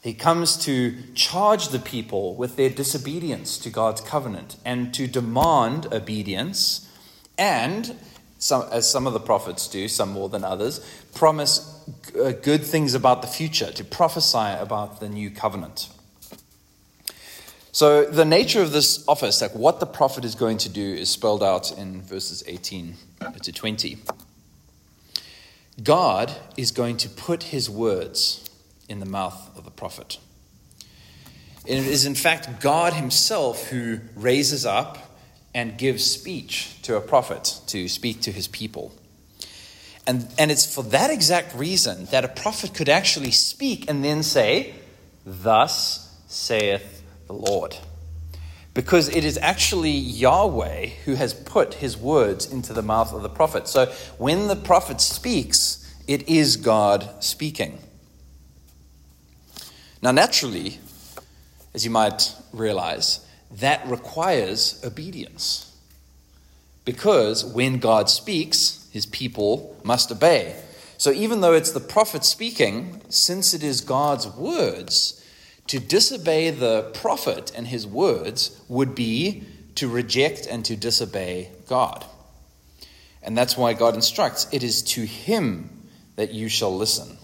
he 0.04 0.14
comes 0.14 0.58
to 0.66 1.02
charge 1.16 1.70
the 1.70 1.80
people 1.80 2.36
with 2.36 2.58
their 2.58 2.70
disobedience 2.70 3.58
to 3.60 3.70
God's 3.70 4.02
covenant 4.02 4.58
and 4.66 4.94
to 4.96 5.08
demand 5.08 5.88
obedience, 5.94 6.90
and, 7.38 7.96
some, 8.38 8.68
as 8.70 8.90
some 8.90 9.08
of 9.08 9.14
the 9.14 9.22
prophets 9.22 9.66
do, 9.70 9.88
some 9.88 10.10
more 10.10 10.28
than 10.28 10.44
others, 10.44 10.86
promise 11.16 11.82
uh, 12.22 12.34
good 12.34 12.66
things 12.66 12.94
about 12.94 13.22
the 13.22 13.30
future, 13.30 13.72
to 13.72 13.86
prophesy 13.86 14.60
about 14.60 15.00
the 15.00 15.08
new 15.08 15.32
covenant. 15.32 15.88
So, 17.72 18.04
the 18.04 18.26
nature 18.26 18.62
of 18.62 18.74
this 18.74 19.08
office, 19.08 19.42
like 19.42 19.56
what 19.56 19.80
the 19.80 19.86
prophet 19.86 20.26
is 20.26 20.36
going 20.36 20.58
to 20.60 20.70
do, 20.70 20.94
is 20.94 21.10
spelled 21.10 21.42
out 21.42 21.72
in 21.78 22.02
verses 22.02 22.44
18 22.46 22.96
to 23.42 23.54
20. 23.54 24.00
God 25.82 26.34
is 26.58 26.72
going 26.72 26.98
to 26.98 27.10
put 27.10 27.44
his 27.44 27.70
words 27.70 28.50
in 28.90 29.00
the 29.00 29.06
mouth 29.06 29.58
of 29.58 29.66
the 29.66 29.72
prophet. 29.72 30.20
It 31.66 31.78
is, 31.78 32.06
in 32.06 32.16
fact, 32.16 32.62
God 32.62 32.94
himself 32.94 33.70
who 33.70 34.00
raises 34.16 34.66
up 34.66 35.18
and 35.54 35.78
gives 35.78 36.04
speech 36.04 36.82
to 36.82 36.96
a 36.96 37.02
prophet 37.02 37.62
to 37.68 37.88
speak 37.88 38.22
to 38.22 38.32
his 38.32 38.48
people. 38.48 38.94
And, 40.06 40.28
and 40.38 40.52
it's 40.52 40.74
for 40.74 40.84
that 40.86 41.10
exact 41.10 41.56
reason 41.56 42.06
that 42.06 42.26
a 42.26 42.28
prophet 42.28 42.74
could 42.74 42.90
actually 42.90 43.32
speak 43.32 43.90
and 43.90 44.04
then 44.04 44.24
say, 44.24 44.74
Thus 45.26 46.20
saith 46.28 47.04
the 47.28 47.34
Lord. 47.34 47.78
Because 48.74 49.08
it 49.08 49.24
is 49.24 49.38
actually 49.38 49.92
Yahweh 49.92 50.88
who 51.06 51.14
has 51.14 51.34
put 51.34 51.76
his 51.76 51.96
words 51.96 52.52
into 52.52 52.74
the 52.74 52.82
mouth 52.82 53.14
of 53.14 53.22
the 53.22 53.30
prophet. 53.30 53.68
So 53.68 53.86
when 54.18 54.48
the 54.48 54.56
prophet 54.56 55.00
speaks, 55.00 55.80
it 56.08 56.28
is 56.28 56.58
God 56.58 57.24
speaking. 57.24 57.78
Now, 60.04 60.12
naturally, 60.12 60.80
as 61.74 61.86
you 61.86 61.90
might 61.90 62.36
realize, 62.52 63.26
that 63.52 63.88
requires 63.88 64.84
obedience. 64.84 65.74
Because 66.84 67.46
when 67.46 67.78
God 67.78 68.10
speaks, 68.10 68.86
his 68.92 69.06
people 69.06 69.80
must 69.82 70.12
obey. 70.12 70.62
So, 70.98 71.12
even 71.12 71.40
though 71.40 71.54
it's 71.54 71.72
the 71.72 71.80
prophet 71.80 72.26
speaking, 72.26 73.02
since 73.08 73.54
it 73.54 73.64
is 73.64 73.80
God's 73.80 74.28
words, 74.28 75.26
to 75.68 75.80
disobey 75.80 76.50
the 76.50 76.92
prophet 76.94 77.54
and 77.56 77.68
his 77.68 77.88
words 77.88 78.60
would 78.68 78.94
be 78.94 79.44
to 79.76 79.88
reject 79.88 80.46
and 80.48 80.66
to 80.66 80.76
disobey 80.76 81.50
God. 81.70 82.04
And 83.22 83.38
that's 83.38 83.56
why 83.56 83.72
God 83.72 83.96
instructs 83.96 84.50
it 84.52 84.64
is 84.64 84.84
to 84.84 85.06
him 85.06 85.70
that 86.18 86.34
you 86.34 86.50
shall 86.50 86.76
listen. 86.76 87.18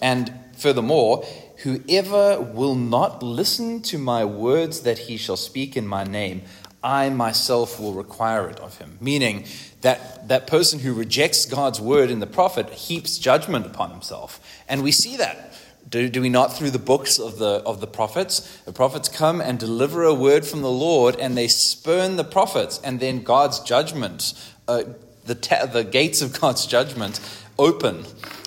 And 0.00 0.32
furthermore, 0.56 1.24
whoever 1.58 2.40
will 2.40 2.74
not 2.74 3.22
listen 3.22 3.82
to 3.82 3.98
my 3.98 4.24
words 4.24 4.80
that 4.80 4.98
he 4.98 5.16
shall 5.16 5.36
speak 5.36 5.76
in 5.76 5.86
my 5.86 6.04
name, 6.04 6.42
I 6.82 7.08
myself 7.08 7.80
will 7.80 7.94
require 7.94 8.48
it 8.48 8.60
of 8.60 8.78
him. 8.78 8.98
Meaning 9.00 9.44
that 9.80 10.28
that 10.28 10.46
person 10.46 10.80
who 10.80 10.92
rejects 10.92 11.46
God's 11.46 11.80
word 11.80 12.10
in 12.10 12.20
the 12.20 12.26
prophet 12.26 12.68
heaps 12.70 13.18
judgment 13.18 13.66
upon 13.66 13.90
himself. 13.90 14.40
And 14.68 14.82
we 14.82 14.92
see 14.92 15.16
that 15.16 15.54
do, 15.88 16.08
do 16.08 16.22
we 16.22 16.28
not 16.28 16.56
through 16.56 16.70
the 16.70 16.78
books 16.78 17.18
of 17.18 17.38
the, 17.38 17.62
of 17.66 17.80
the 17.80 17.86
prophets? 17.86 18.62
The 18.64 18.72
prophets 18.72 19.08
come 19.08 19.40
and 19.40 19.58
deliver 19.58 20.02
a 20.02 20.14
word 20.14 20.44
from 20.44 20.62
the 20.62 20.70
Lord, 20.70 21.16
and 21.16 21.36
they 21.36 21.46
spurn 21.46 22.16
the 22.16 22.24
prophets, 22.24 22.80
and 22.82 23.00
then 23.00 23.22
God's 23.22 23.60
judgment, 23.60 24.32
uh, 24.66 24.84
the, 25.24 25.34
ta- 25.34 25.66
the 25.66 25.84
gates 25.84 26.22
of 26.22 26.40
God's 26.40 26.66
judgment 26.66 27.20
open, 27.58 28.04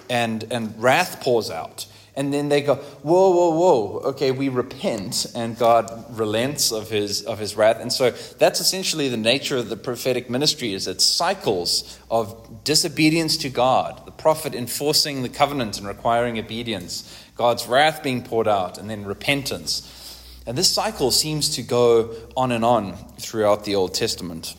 and, 0.10 0.46
and 0.52 0.82
wrath 0.82 1.22
pours 1.22 1.50
out. 1.50 1.86
And 2.18 2.34
then 2.34 2.50
they 2.50 2.62
go, 2.62 2.76
whoa, 3.04 3.30
whoa, 3.30 3.52
whoa. 3.52 4.00
Okay, 4.10 4.32
we 4.32 4.50
repent, 4.50 5.28
and 5.36 5.56
God 5.56 6.04
relents 6.10 6.72
of 6.72 6.90
his 6.90 7.22
of 7.22 7.38
his 7.38 7.56
wrath. 7.56 7.80
And 7.80 7.94
so 7.94 8.10
that's 8.10 8.60
essentially 8.60 9.08
the 9.08 9.18
nature 9.18 9.56
of 9.58 9.70
the 9.70 9.78
prophetic 9.78 10.28
ministry: 10.28 10.74
is 10.74 10.88
it 10.88 11.00
cycles 11.00 12.00
of 12.10 12.64
disobedience 12.64 13.38
to 13.38 13.50
God, 13.50 14.04
the 14.08 14.12
prophet 14.12 14.56
enforcing 14.56 15.22
the 15.22 15.30
covenant 15.30 15.78
and 15.78 15.88
requiring 15.88 16.40
obedience, 16.40 17.24
God's 17.36 17.68
wrath 17.68 18.02
being 18.02 18.24
poured 18.24 18.48
out, 18.48 18.80
and 18.80 18.90
then 18.90 19.06
repentance. 19.06 19.94
And 20.48 20.58
this 20.58 20.70
cycle 20.70 21.12
seems 21.12 21.50
to 21.56 21.62
go 21.62 22.16
on 22.36 22.52
and 22.52 22.66
on 22.66 22.98
throughout 23.20 23.64
the 23.64 23.76
Old 23.76 23.94
Testament. 23.94 24.56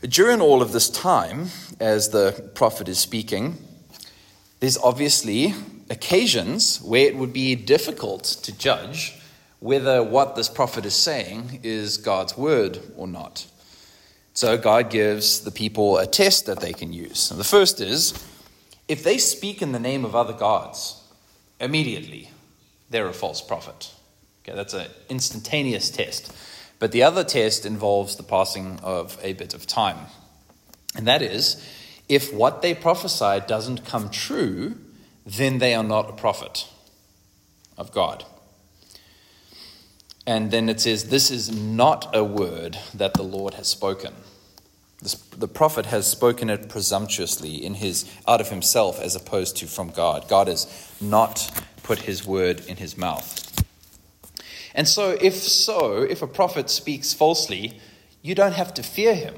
During 0.00 0.40
all 0.40 0.62
of 0.62 0.72
this 0.72 0.88
time, 0.88 1.48
as 1.78 2.08
the 2.08 2.50
prophet 2.54 2.88
is 2.88 2.98
speaking, 2.98 3.58
there's 4.64 4.78
obviously 4.78 5.52
occasions 5.90 6.80
where 6.80 7.06
it 7.06 7.14
would 7.14 7.34
be 7.34 7.54
difficult 7.54 8.24
to 8.24 8.50
judge 8.56 9.14
whether 9.60 10.02
what 10.02 10.36
this 10.36 10.48
prophet 10.48 10.86
is 10.86 10.94
saying 10.94 11.60
is 11.62 11.98
God's 11.98 12.34
word 12.34 12.78
or 12.96 13.06
not. 13.06 13.44
So 14.32 14.56
God 14.56 14.88
gives 14.88 15.40
the 15.40 15.50
people 15.50 15.98
a 15.98 16.06
test 16.06 16.46
that 16.46 16.60
they 16.60 16.72
can 16.72 16.94
use. 16.94 17.30
And 17.30 17.38
the 17.38 17.44
first 17.44 17.78
is 17.78 18.14
if 18.88 19.04
they 19.04 19.18
speak 19.18 19.60
in 19.60 19.72
the 19.72 19.78
name 19.78 20.02
of 20.02 20.16
other 20.16 20.32
gods, 20.32 20.98
immediately 21.60 22.30
they're 22.88 23.06
a 23.06 23.12
false 23.12 23.42
prophet. 23.42 23.92
Okay, 24.42 24.56
that's 24.56 24.72
an 24.72 24.86
instantaneous 25.10 25.90
test. 25.90 26.34
But 26.78 26.90
the 26.90 27.02
other 27.02 27.22
test 27.22 27.66
involves 27.66 28.16
the 28.16 28.22
passing 28.22 28.80
of 28.82 29.18
a 29.22 29.34
bit 29.34 29.52
of 29.52 29.66
time. 29.66 30.06
And 30.96 31.06
that 31.06 31.20
is, 31.20 31.62
if 32.08 32.32
what 32.32 32.62
they 32.62 32.74
prophesy 32.74 33.40
doesn't 33.46 33.84
come 33.84 34.10
true, 34.10 34.76
then 35.24 35.58
they 35.58 35.74
are 35.74 35.84
not 35.84 36.10
a 36.10 36.12
prophet 36.12 36.68
of 37.78 37.92
God. 37.92 38.24
And 40.26 40.50
then 40.50 40.68
it 40.68 40.80
says, 40.80 41.08
This 41.08 41.30
is 41.30 41.54
not 41.54 42.14
a 42.14 42.24
word 42.24 42.78
that 42.94 43.14
the 43.14 43.22
Lord 43.22 43.54
has 43.54 43.68
spoken. 43.68 44.14
The 45.36 45.48
prophet 45.48 45.86
has 45.86 46.06
spoken 46.06 46.48
it 46.48 46.70
presumptuously 46.70 47.62
in 47.62 47.74
his 47.74 48.10
out 48.26 48.40
of 48.40 48.48
himself 48.48 48.98
as 48.98 49.14
opposed 49.14 49.58
to 49.58 49.66
from 49.66 49.90
God. 49.90 50.28
God 50.28 50.48
has 50.48 50.94
not 50.98 51.50
put 51.82 52.00
his 52.00 52.26
word 52.26 52.64
in 52.66 52.78
his 52.78 52.96
mouth. 52.96 53.50
And 54.74 54.88
so, 54.88 55.16
if 55.20 55.34
so, 55.34 56.02
if 56.02 56.22
a 56.22 56.26
prophet 56.26 56.70
speaks 56.70 57.12
falsely, 57.12 57.80
you 58.22 58.34
don't 58.34 58.54
have 58.54 58.72
to 58.74 58.82
fear 58.82 59.14
him. 59.14 59.34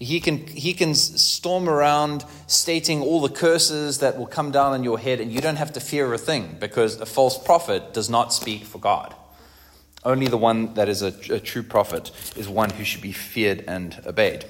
He 0.00 0.20
can, 0.20 0.46
he 0.46 0.74
can 0.74 0.94
storm 0.94 1.68
around 1.68 2.24
stating 2.46 3.02
all 3.02 3.20
the 3.20 3.28
curses 3.28 3.98
that 3.98 4.16
will 4.16 4.28
come 4.28 4.52
down 4.52 4.72
on 4.72 4.84
your 4.84 4.98
head, 4.98 5.20
and 5.20 5.32
you 5.32 5.40
don't 5.40 5.56
have 5.56 5.72
to 5.72 5.80
fear 5.80 6.12
a 6.14 6.18
thing 6.18 6.56
because 6.60 7.00
a 7.00 7.06
false 7.06 7.36
prophet 7.36 7.94
does 7.94 8.08
not 8.08 8.32
speak 8.32 8.64
for 8.64 8.78
God. 8.78 9.14
Only 10.04 10.28
the 10.28 10.38
one 10.38 10.74
that 10.74 10.88
is 10.88 11.02
a, 11.02 11.12
a 11.32 11.40
true 11.40 11.64
prophet 11.64 12.12
is 12.36 12.48
one 12.48 12.70
who 12.70 12.84
should 12.84 13.02
be 13.02 13.10
feared 13.12 13.64
and 13.66 14.00
obeyed. 14.06 14.44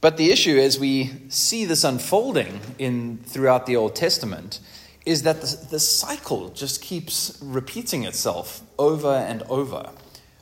But 0.00 0.16
the 0.16 0.30
issue, 0.30 0.56
as 0.58 0.78
we 0.78 1.10
see 1.28 1.64
this 1.64 1.82
unfolding 1.82 2.60
in, 2.78 3.18
throughout 3.24 3.66
the 3.66 3.74
Old 3.74 3.96
Testament, 3.96 4.60
is 5.04 5.24
that 5.24 5.40
the, 5.40 5.66
the 5.70 5.80
cycle 5.80 6.50
just 6.50 6.80
keeps 6.80 7.36
repeating 7.42 8.04
itself 8.04 8.62
over 8.78 9.12
and 9.12 9.42
over. 9.44 9.90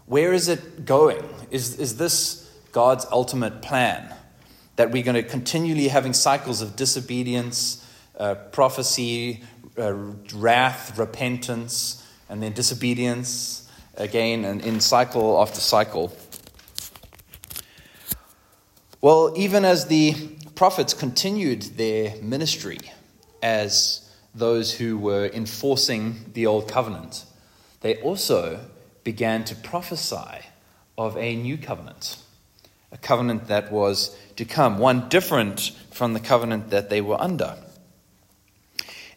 Where 0.07 0.33
is 0.33 0.47
it 0.47 0.85
going? 0.85 1.25
Is, 1.51 1.79
is 1.81 1.97
this 1.97 2.49
God's 2.71 3.07
ultimate 3.11 3.61
plan? 3.61 4.15
That 4.77 4.93
we're 4.93 5.03
going 5.03 5.17
to 5.17 5.23
continually 5.23 5.89
having 5.89 6.13
cycles 6.13 6.63
of 6.63 6.77
disobedience, 6.77 7.85
uh, 8.17 8.37
prophecy, 8.37 9.43
uh, 9.77 9.93
wrath, 10.35 10.97
repentance, 10.97 12.07
and 12.29 12.41
then 12.41 12.53
disobedience 12.53 13.69
again, 13.97 14.45
and 14.45 14.61
in 14.61 14.81
cycle 14.81 15.41
after 15.41 15.61
cycle. 15.61 16.17
Well, 19.01 19.33
even 19.37 19.65
as 19.65 19.87
the 19.87 20.15
prophets 20.55 20.95
continued 20.95 21.63
their 21.63 22.15
ministry 22.23 22.79
as 23.43 24.09
those 24.35 24.75
who 24.75 24.99
were 24.99 25.27
enforcing 25.33 26.31
the 26.33 26.47
old 26.47 26.69
covenant, 26.69 27.25
they 27.81 27.97
also 28.03 28.61
began 29.07 29.45
to 29.45 29.55
prophesy 29.55 30.45
of 30.99 31.17
a 31.17 31.37
new 31.37 31.57
covenant, 31.57 32.19
a 32.91 32.99
covenant 32.99 33.47
that 33.47 33.71
was 33.71 34.19
to 34.35 34.45
come, 34.45 34.79
one 34.79 35.09
different 35.09 35.71
from 35.93 36.13
the 36.13 36.19
covenant 36.19 36.71
that 36.71 36.91
they 36.91 37.01
were 37.01 37.17
under. 37.21 37.57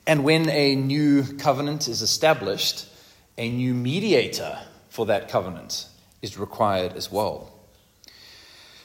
And 0.05 0.23
when 0.23 0.47
a 0.47 0.75
new 0.75 1.23
covenant 1.39 1.87
is 1.87 2.03
established, 2.03 2.87
a 3.35 3.49
new 3.49 3.73
mediator 3.73 4.59
for 4.89 5.07
that 5.07 5.27
covenant 5.27 5.87
is 6.21 6.37
required 6.37 6.93
as 6.93 7.11
well. 7.11 7.51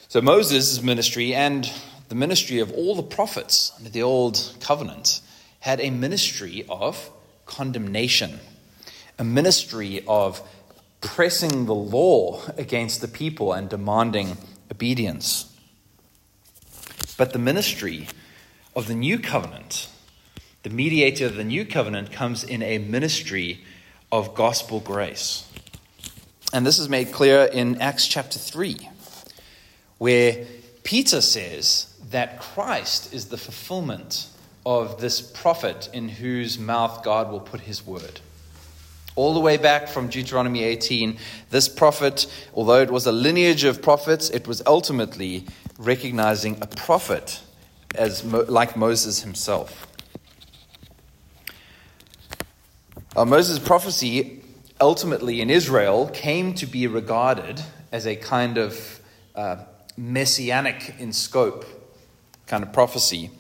So 0.09 0.23
Moses' 0.23 0.81
ministry 0.83 1.35
and 1.35 1.71
the 2.09 2.15
ministry 2.15 2.61
of 2.61 2.73
all 2.73 2.95
the 2.95 3.03
prophets 3.03 3.73
under 3.77 3.91
the 3.91 4.03
old 4.03 4.57
covenant 4.61 5.21
had 5.61 5.83
a 5.83 5.91
ministry 5.91 6.65
of 6.71 7.11
condemnation, 7.45 8.41
a 9.19 9.25
ministry 9.25 10.03
of 10.09 10.41
pressing 11.05 11.67
the 11.67 11.75
law 11.75 12.43
against 12.57 13.01
the 13.01 13.09
people 13.09 13.53
and 13.53 13.69
demanding 13.69 14.37
obedience. 14.71 15.55
But 17.17 17.33
the 17.33 17.39
ministry 17.39 18.09
of 18.75 18.89
the 18.89 18.95
new 18.95 19.19
covenant, 19.19 19.89
the 20.63 20.71
mediator 20.71 21.27
of 21.27 21.37
the 21.37 21.45
new 21.45 21.65
covenant, 21.65 22.11
comes 22.11 22.43
in 22.43 22.63
a 22.63 22.79
ministry 22.79 23.63
of 24.11 24.35
gospel 24.35 24.81
grace. 24.81 25.49
And 26.53 26.67
this 26.67 26.79
is 26.79 26.89
made 26.89 27.13
clear 27.13 27.45
in 27.45 27.81
Acts 27.81 28.07
chapter 28.09 28.39
3, 28.39 28.89
where 29.99 30.47
Peter 30.83 31.21
says 31.21 31.95
that 32.11 32.41
Christ 32.41 33.13
is 33.13 33.27
the 33.27 33.37
fulfillment 33.37 34.29
of 34.67 35.01
this 35.01 35.21
prophet 35.21 35.89
in 35.93 36.09
whose 36.09 36.59
mouth 36.59 37.05
God 37.05 37.31
will 37.31 37.41
put 37.41 37.61
his 37.61 37.87
word. 37.87 38.21
All 39.17 39.33
the 39.33 39.41
way 39.41 39.57
back 39.57 39.87
from 39.87 40.09
Deuteronomy 40.09 40.65
18, 40.65 41.19
this 41.51 41.69
prophet, 41.69 42.27
although 42.53 42.81
it 42.81 42.91
was 42.91 43.07
a 43.07 43.13
lineage 43.13 43.63
of 43.63 43.81
prophets, 43.81 44.29
it 44.31 44.49
was 44.49 44.61
ultimately 44.67 45.47
recognizing 45.79 46.59
a 46.61 46.67
prophet 46.67 47.41
as 47.95 48.25
like 48.25 48.77
Moses 48.77 49.23
himself. 49.23 49.87
Uh, 53.15 53.25
Moses' 53.25 53.61
prophecy 53.61 54.43
ultimately 54.81 55.41
in 55.41 55.49
Israel 55.49 56.09
came 56.13 56.53
to 56.55 56.67
be 56.67 56.89
regarded 56.89 57.63
as 57.93 58.09
a 58.09 58.17
kind 58.17 58.59
of 58.59 59.01
uh, 59.37 59.59
messianic 59.97 60.95
in 60.99 61.13
scope 61.13 61.65
kind 62.49 62.65
of 62.65 62.73
prophecy. 62.73 63.31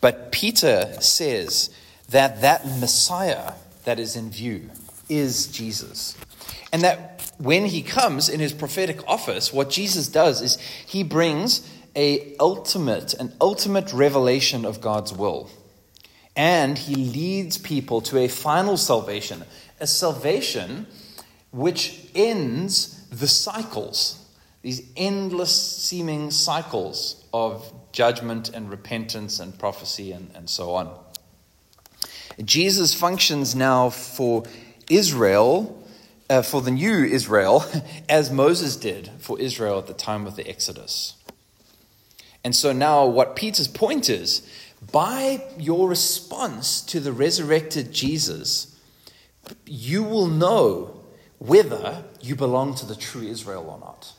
But 0.00 0.30
Peter 0.30 0.94
says 1.00 1.70
that 2.08 2.40
that 2.42 2.64
Messiah 2.64 3.54
that 3.84 3.98
is 3.98 4.16
in 4.16 4.30
view 4.30 4.70
is 5.08 5.46
Jesus. 5.46 6.16
And 6.72 6.82
that 6.82 7.32
when 7.38 7.66
he 7.66 7.82
comes 7.82 8.28
in 8.28 8.40
his 8.40 8.52
prophetic 8.52 9.06
office, 9.08 9.52
what 9.52 9.70
Jesus 9.70 10.08
does 10.08 10.40
is 10.40 10.56
he 10.56 11.02
brings 11.02 11.68
a 11.96 12.34
ultimate, 12.38 13.14
an 13.14 13.32
ultimate 13.40 13.92
revelation 13.92 14.64
of 14.64 14.80
God's 14.80 15.12
will. 15.12 15.50
And 16.36 16.76
he 16.76 16.96
leads 16.96 17.58
people 17.58 18.00
to 18.02 18.18
a 18.18 18.28
final 18.28 18.76
salvation, 18.76 19.44
a 19.78 19.86
salvation 19.86 20.86
which 21.52 22.08
ends 22.14 23.06
the 23.10 23.28
cycles, 23.28 24.26
these 24.62 24.82
endless 24.96 25.52
seeming 25.52 26.32
cycles 26.32 27.24
of 27.32 27.72
judgment 27.92 28.48
and 28.48 28.68
repentance 28.68 29.38
and 29.38 29.56
prophecy 29.56 30.10
and, 30.10 30.30
and 30.34 30.50
so 30.50 30.74
on. 30.74 31.03
Jesus 32.42 32.94
functions 32.94 33.54
now 33.54 33.90
for 33.90 34.44
Israel, 34.90 35.82
uh, 36.28 36.42
for 36.42 36.60
the 36.60 36.70
new 36.70 37.04
Israel, 37.04 37.64
as 38.08 38.30
Moses 38.30 38.76
did 38.76 39.10
for 39.18 39.38
Israel 39.38 39.78
at 39.78 39.86
the 39.86 39.94
time 39.94 40.26
of 40.26 40.36
the 40.36 40.48
Exodus. 40.48 41.14
And 42.42 42.54
so 42.54 42.72
now, 42.72 43.06
what 43.06 43.36
Peter's 43.36 43.68
point 43.68 44.10
is 44.10 44.48
by 44.92 45.42
your 45.58 45.88
response 45.88 46.82
to 46.82 47.00
the 47.00 47.12
resurrected 47.12 47.92
Jesus, 47.92 48.78
you 49.64 50.02
will 50.02 50.26
know 50.26 51.00
whether 51.38 52.04
you 52.20 52.34
belong 52.34 52.74
to 52.76 52.86
the 52.86 52.94
true 52.94 53.22
Israel 53.22 53.68
or 53.68 53.78
not. 53.78 54.12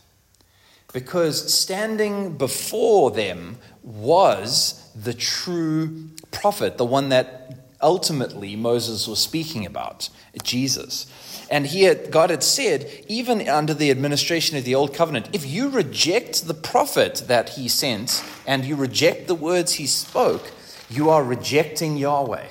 Because 0.94 1.54
standing 1.54 2.38
before 2.38 3.12
them 3.12 3.58
was 3.84 4.90
the 4.96 5.14
true 5.14 6.10
prophet, 6.32 6.78
the 6.78 6.86
one 6.86 7.10
that 7.10 7.65
ultimately 7.82 8.56
Moses 8.56 9.08
was 9.08 9.20
speaking 9.20 9.66
about, 9.66 10.10
Jesus. 10.44 11.08
And 11.50 11.68
here, 11.68 11.96
God 11.96 12.30
had 12.30 12.44
said, 12.44 12.90
even 13.08 13.48
under 13.48 13.74
the 13.74 13.92
administration 13.92 14.58
of 14.58 14.66
the 14.66 14.76
Old 14.76 14.94
Covenant, 14.94 15.30
if 15.34 15.46
you 15.46 15.70
reject 15.70 16.48
the 16.48 16.54
prophet 16.54 17.24
that 17.28 17.50
he 17.50 17.68
sent 17.68 18.24
and 18.48 18.66
you 18.66 18.76
reject 18.76 19.28
the 19.28 19.36
words 19.36 19.74
he 19.74 19.86
spoke, 19.86 20.52
you 20.90 21.10
are 21.10 21.24
rejecting 21.24 21.98
Yahweh. 21.98 22.48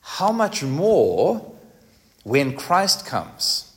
How 0.00 0.32
much 0.32 0.62
more 0.62 1.54
when 2.24 2.56
Christ 2.56 3.06
comes? 3.06 3.72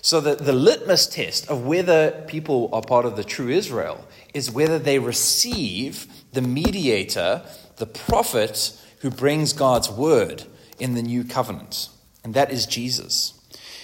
So, 0.00 0.20
the, 0.20 0.36
the 0.36 0.52
litmus 0.52 1.06
test 1.06 1.48
of 1.48 1.66
whether 1.66 2.24
people 2.28 2.70
are 2.72 2.80
part 2.80 3.04
of 3.04 3.16
the 3.16 3.24
true 3.24 3.48
Israel 3.48 4.06
is 4.32 4.50
whether 4.50 4.78
they 4.78 4.98
receive 4.98 6.06
the 6.32 6.40
mediator, 6.40 7.42
the 7.76 7.86
prophet 7.86 8.72
who 9.00 9.10
brings 9.10 9.52
God's 9.52 9.90
word 9.90 10.44
in 10.78 10.94
the 10.94 11.02
new 11.02 11.24
covenant, 11.24 11.88
and 12.24 12.34
that 12.34 12.50
is 12.50 12.66
Jesus. 12.66 13.34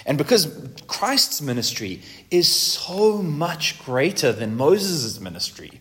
And 0.06 0.18
because 0.18 0.68
Christ's 0.86 1.40
ministry 1.40 2.02
is 2.30 2.48
so 2.48 3.22
much 3.22 3.82
greater 3.84 4.32
than 4.32 4.56
Moses' 4.56 5.20
ministry, 5.20 5.80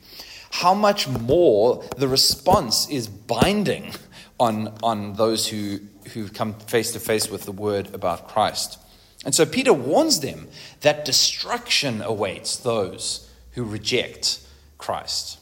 how 0.52 0.74
much 0.74 1.08
more 1.08 1.84
the 1.98 2.08
response 2.08 2.89
is 2.89 3.08
binding 3.08 3.93
on, 4.39 4.74
on 4.82 5.13
those 5.13 5.48
who, 5.48 5.80
who 6.13 6.30
come 6.30 6.54
face 6.54 6.91
to 6.93 7.00
face 7.00 7.30
with 7.30 7.43
the 7.43 7.52
word 7.52 7.93
about 7.93 8.28
Christ. 8.28 8.80
And 9.26 9.34
so 9.34 9.46
Peter 9.46 9.74
warns 9.74 10.19
them 10.19 10.48
that 10.82 11.06
destruction 11.06 12.02
awaits 12.02 12.58
those 12.58 13.30
who 13.52 13.63
reject 13.63 14.39
Christ. 14.78 15.39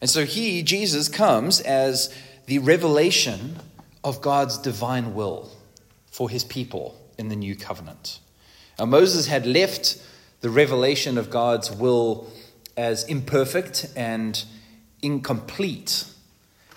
And 0.00 0.08
so 0.08 0.24
he, 0.24 0.62
Jesus, 0.62 1.08
comes 1.08 1.60
as 1.60 2.14
the 2.46 2.58
revelation 2.58 3.56
of 4.02 4.20
God's 4.20 4.58
divine 4.58 5.14
will 5.14 5.50
for 6.10 6.30
his 6.30 6.44
people 6.44 6.98
in 7.18 7.28
the 7.28 7.36
new 7.36 7.54
covenant. 7.54 8.20
Now, 8.78 8.86
Moses 8.86 9.26
had 9.26 9.46
left 9.46 10.02
the 10.40 10.50
revelation 10.50 11.18
of 11.18 11.30
God's 11.30 11.70
will 11.70 12.30
as 12.76 13.04
imperfect 13.04 13.86
and 13.94 14.42
incomplete. 15.02 16.04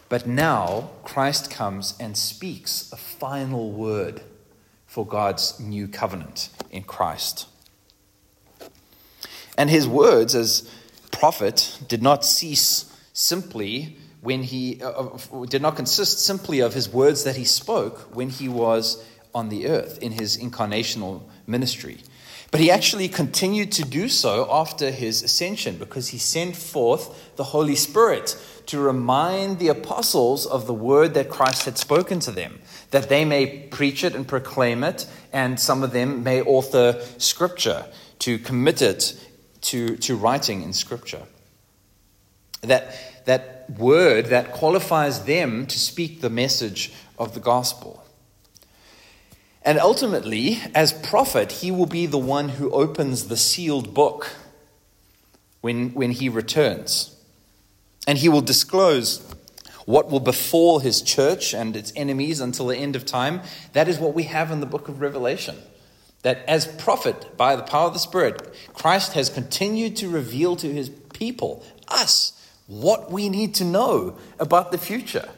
But 0.09 0.27
now 0.27 0.89
Christ 1.03 1.49
comes 1.49 1.95
and 1.99 2.17
speaks 2.17 2.91
a 2.91 2.97
final 2.97 3.71
word 3.71 4.21
for 4.85 5.05
God's 5.05 5.59
new 5.59 5.87
covenant 5.87 6.49
in 6.69 6.83
Christ. 6.83 7.47
And 9.57 9.69
his 9.69 9.87
words 9.87 10.35
as 10.35 10.69
prophet 11.11 11.79
did 11.87 12.03
not 12.03 12.25
cease 12.25 12.92
simply 13.13 13.97
when 14.21 14.43
he 14.43 14.81
uh, 14.81 15.17
did 15.47 15.61
not 15.61 15.75
consist 15.75 16.19
simply 16.19 16.59
of 16.59 16.73
his 16.73 16.89
words 16.89 17.23
that 17.23 17.35
he 17.35 17.45
spoke 17.45 18.15
when 18.15 18.29
he 18.29 18.49
was 18.49 19.05
on 19.33 19.49
the 19.49 19.67
earth 19.67 19.99
in 20.01 20.11
his 20.11 20.37
incarnational 20.37 21.21
ministry. 21.45 21.97
But 22.49 22.59
he 22.59 22.69
actually 22.69 23.09
continued 23.09 23.71
to 23.73 23.83
do 23.83 24.07
so 24.07 24.47
after 24.49 24.91
his 24.91 25.23
ascension 25.23 25.77
because 25.77 26.09
he 26.09 26.19
sent 26.19 26.55
forth 26.55 27.35
the 27.35 27.43
Holy 27.45 27.75
Spirit 27.75 28.39
to 28.67 28.79
remind 28.79 29.57
the 29.57 29.69
apostles 29.69 30.45
of 30.45 30.67
the 30.67 30.73
word 30.73 31.15
that 31.15 31.29
Christ 31.29 31.65
had 31.65 31.77
spoken 31.77 32.19
to 32.21 32.31
them, 32.31 32.59
that 32.91 33.09
they 33.09 33.25
may 33.25 33.47
preach 33.47 34.03
it 34.03 34.13
and 34.13 34.27
proclaim 34.27 34.83
it, 34.83 35.07
and 35.33 35.59
some 35.59 35.81
of 35.83 35.91
them 35.91 36.23
may 36.23 36.41
author 36.43 37.01
scripture 37.17 37.87
to 38.19 38.37
commit 38.37 38.81
it 38.81 39.19
to, 39.61 39.97
to 39.97 40.15
writing 40.15 40.61
in 40.61 40.73
scripture 40.73 41.23
that, 42.63 43.25
that 43.25 43.69
word 43.69 44.27
that 44.27 44.51
qualifies 44.51 45.25
them 45.25 45.65
to 45.67 45.79
speak 45.79 46.21
the 46.21 46.29
message 46.29 46.91
of 47.17 47.33
the 47.33 47.39
gospel. 47.39 48.03
And 49.65 49.79
ultimately, 49.79 50.59
as 50.75 50.91
prophet, 50.91 51.51
he 51.51 51.71
will 51.71 51.85
be 51.85 52.05
the 52.05 52.17
one 52.17 52.49
who 52.49 52.69
opens 52.71 53.27
the 53.27 53.37
sealed 53.37 53.93
book 53.93 54.35
when, 55.61 55.93
when 55.93 56.11
he 56.11 56.27
returns. 56.27 57.15
And 58.05 58.17
he 58.17 58.27
will 58.27 58.41
disclose 58.41 59.21
what 59.85 60.09
will 60.09 60.19
befall 60.19 60.79
his 60.79 61.01
church 61.01 61.53
and 61.53 61.75
its 61.75 61.93
enemies 61.95 62.41
until 62.41 62.67
the 62.67 62.77
end 62.77 62.95
of 62.97 63.05
time. 63.05 63.41
That 63.71 63.87
is 63.87 63.99
what 63.99 64.13
we 64.13 64.23
have 64.23 64.51
in 64.51 64.59
the 64.59 64.65
book 64.65 64.89
of 64.89 64.99
Revelation. 64.99 65.57
That 66.23 66.43
as 66.47 66.67
prophet, 66.67 67.37
by 67.37 67.55
the 67.55 67.63
power 67.63 67.87
of 67.87 67.93
the 67.93 67.99
Spirit, 67.99 68.53
Christ 68.73 69.13
has 69.13 69.29
continued 69.29 69.95
to 69.97 70.09
reveal 70.09 70.55
to 70.57 70.71
his 70.71 70.89
people, 70.89 71.65
us, 71.87 72.32
what 72.67 73.11
we 73.11 73.29
need 73.29 73.55
to 73.55 73.65
know 73.65 74.17
about 74.39 74.71
the 74.71 74.77
future. 74.77 75.29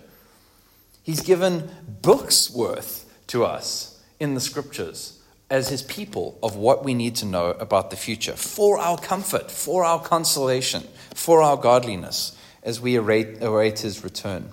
He's 1.03 1.21
given 1.21 1.69
books 2.01 2.49
worth 2.49 3.11
to 3.27 3.45
us 3.45 4.01
in 4.19 4.33
the 4.33 4.39
scriptures 4.39 5.21
as 5.49 5.69
his 5.69 5.83
people 5.83 6.39
of 6.41 6.55
what 6.55 6.83
we 6.83 6.93
need 6.93 7.15
to 7.15 7.25
know 7.25 7.51
about 7.51 7.91
the 7.91 7.95
future 7.95 8.33
for 8.33 8.79
our 8.79 8.97
comfort, 8.97 9.51
for 9.51 9.83
our 9.83 10.01
consolation, 10.01 10.83
for 11.13 11.41
our 11.41 11.57
godliness 11.57 12.35
as 12.63 12.81
we 12.81 12.95
await, 12.95 13.41
await 13.41 13.79
his 13.79 14.03
return. 14.03 14.49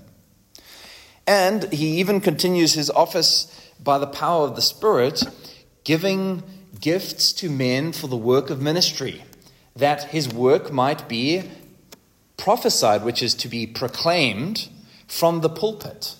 And 1.27 1.73
he 1.73 1.99
even 1.99 2.21
continues 2.21 2.75
his 2.75 2.91
office 2.91 3.49
by 3.83 3.99
the 3.99 4.07
power 4.07 4.45
of 4.45 4.55
the 4.55 4.63
Spirit, 4.63 5.23
giving 5.85 6.43
gifts 6.81 7.33
to 7.33 7.49
men 7.49 7.93
for 7.93 8.07
the 8.09 8.17
work 8.17 8.51
of 8.51 8.61
ministry, 8.61 9.25
that 9.75 10.05
his 10.05 10.29
work 10.29 10.71
might 10.71 11.09
be 11.09 11.45
prophesied, 12.43 13.05
which 13.05 13.23
is 13.23 13.35
to 13.35 13.47
be 13.47 13.69
proclaimed 13.69 14.69
from 15.07 15.43
the 15.43 15.49
pulpit. 15.49 16.17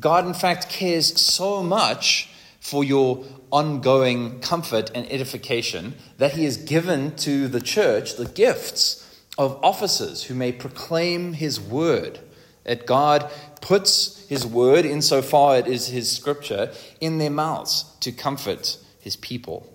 God, 0.00 0.26
in 0.26 0.32
fact, 0.32 0.70
cares 0.70 1.20
so 1.20 1.62
much 1.62 2.30
for 2.60 2.82
your 2.82 3.22
ongoing 3.50 4.40
comfort 4.40 4.90
and 4.94 5.04
edification 5.12 5.96
that 6.16 6.32
he 6.32 6.44
has 6.44 6.56
given 6.56 7.14
to 7.16 7.46
the 7.46 7.60
church 7.60 8.16
the 8.16 8.24
gifts 8.24 9.22
of 9.36 9.62
officers 9.62 10.24
who 10.24 10.34
may 10.34 10.50
proclaim 10.50 11.34
his 11.34 11.60
word. 11.60 12.20
That 12.64 12.86
God 12.86 13.30
puts 13.60 14.26
his 14.28 14.46
word, 14.46 14.86
insofar 14.86 15.58
it 15.58 15.66
is 15.66 15.88
his 15.88 16.10
scripture, 16.10 16.72
in 17.02 17.18
their 17.18 17.28
mouths 17.28 17.84
to 18.00 18.12
comfort 18.12 18.78
his 18.98 19.16
people. 19.16 19.70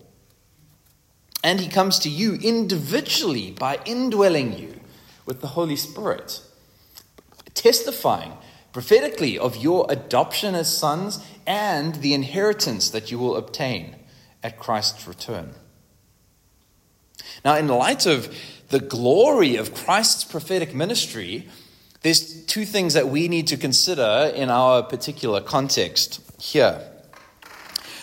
And 1.43 1.59
he 1.59 1.67
comes 1.67 1.99
to 1.99 2.09
you 2.09 2.39
individually 2.41 3.51
by 3.51 3.77
indwelling 3.85 4.57
you 4.57 4.79
with 5.25 5.41
the 5.41 5.47
Holy 5.47 5.75
Spirit, 5.75 6.41
testifying 7.53 8.33
prophetically 8.73 9.39
of 9.39 9.55
your 9.55 9.85
adoption 9.89 10.53
as 10.53 10.75
sons 10.75 11.25
and 11.47 11.95
the 11.95 12.13
inheritance 12.13 12.89
that 12.89 13.09
you 13.09 13.17
will 13.17 13.35
obtain 13.35 13.95
at 14.43 14.59
Christ's 14.59 15.07
return. 15.07 15.53
Now, 17.43 17.55
in 17.55 17.67
light 17.67 18.05
of 18.05 18.35
the 18.69 18.79
glory 18.79 19.55
of 19.55 19.73
Christ's 19.73 20.23
prophetic 20.23 20.73
ministry, 20.73 21.47
there's 22.01 22.45
two 22.45 22.65
things 22.65 22.93
that 22.93 23.07
we 23.07 23.27
need 23.27 23.47
to 23.47 23.57
consider 23.57 24.31
in 24.35 24.49
our 24.49 24.83
particular 24.83 25.41
context 25.41 26.21
here. 26.39 26.81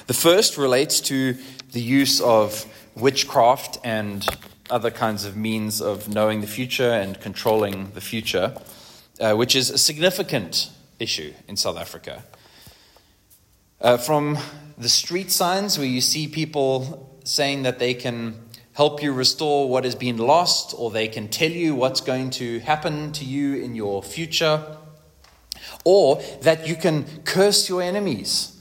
The 0.07 0.15
first 0.15 0.59
relates 0.59 1.01
to 1.03 1.37
the 1.73 1.81
use 1.81 2.21
of 2.21 2.67
witchcraft 2.95 3.79
and 3.85 4.27
other 4.73 4.91
kinds 4.91 5.25
of 5.25 5.37
means 5.37 5.81
of 5.81 6.09
knowing 6.09 6.41
the 6.41 6.47
future 6.47 6.91
and 6.91 7.21
controlling 7.21 7.93
the 7.93 8.01
future 8.01 8.55
uh, 9.21 9.35
which 9.35 9.55
is 9.55 9.71
a 9.71 9.79
significant 9.79 10.71
issue 10.99 11.33
in 11.49 11.57
South 11.57 11.79
Africa. 11.79 12.25
Uh, 13.81 13.97
from 13.97 14.39
the 14.79 14.89
street 14.89 15.31
signs, 15.31 15.79
where 15.79 15.87
you 15.87 16.01
see 16.01 16.27
people 16.27 17.21
saying 17.25 17.63
that 17.63 17.79
they 17.79 17.95
can 17.95 18.35
help 18.73 19.03
you 19.03 19.13
restore 19.13 19.69
what 19.69 19.85
has 19.85 19.95
been 19.95 20.17
lost, 20.17 20.75
or 20.77 20.91
they 20.91 21.09
can 21.09 21.29
tell 21.29 21.51
you 21.51 21.75
what's 21.75 22.01
going 22.01 22.31
to 22.31 22.59
happen 22.61 23.13
to 23.13 23.25
you 23.25 23.57
in 23.57 23.75
your 23.75 24.03
future, 24.03 24.77
or 25.85 26.23
that 26.43 26.67
you 26.67 26.75
can 26.75 27.05
curse 27.25 27.69
your 27.69 27.83
enemies 27.83 28.52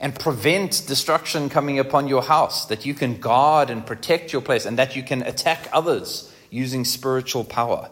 and 0.00 0.18
prevent 0.18 0.84
destruction 0.86 1.48
coming 1.48 1.78
upon 1.78 2.08
your 2.08 2.22
house, 2.22 2.66
that 2.66 2.86
you 2.86 2.94
can 2.94 3.18
guard 3.18 3.70
and 3.70 3.84
protect 3.84 4.32
your 4.32 4.42
place, 4.42 4.64
and 4.64 4.78
that 4.78 4.94
you 4.94 5.02
can 5.02 5.22
attack 5.22 5.68
others 5.72 6.32
using 6.50 6.84
spiritual 6.84 7.44
power. 7.44 7.90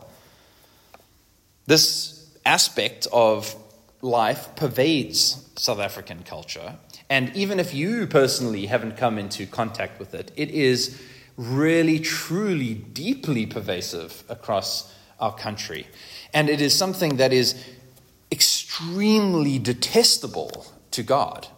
This 1.67 2.37
aspect 2.45 3.09
of 3.13 3.55
life 4.03 4.55
pervades 4.55 5.45
South 5.57 5.81
African 5.81 6.23
culture. 6.23 6.77
And 7.11 7.35
even 7.37 7.59
if 7.59 7.75
you 7.75 8.07
personally 8.07 8.67
haven't 8.67 8.97
come 8.97 9.19
into 9.19 9.47
contact 9.47 9.99
with 9.99 10.15
it, 10.15 10.31
it 10.37 10.51
is 10.51 11.01
really, 11.37 11.99
truly, 11.99 12.75
deeply 12.75 13.47
pervasive 13.47 14.23
across 14.29 14.95
our 15.19 15.35
country. 15.35 15.87
And 16.33 16.49
it 16.49 16.61
is 16.61 16.75
something 16.75 17.17
that 17.17 17.33
is 17.33 17.55
extremely 18.31 19.59
detestable 19.59 20.67
to 20.93 21.03
God. 21.03 21.49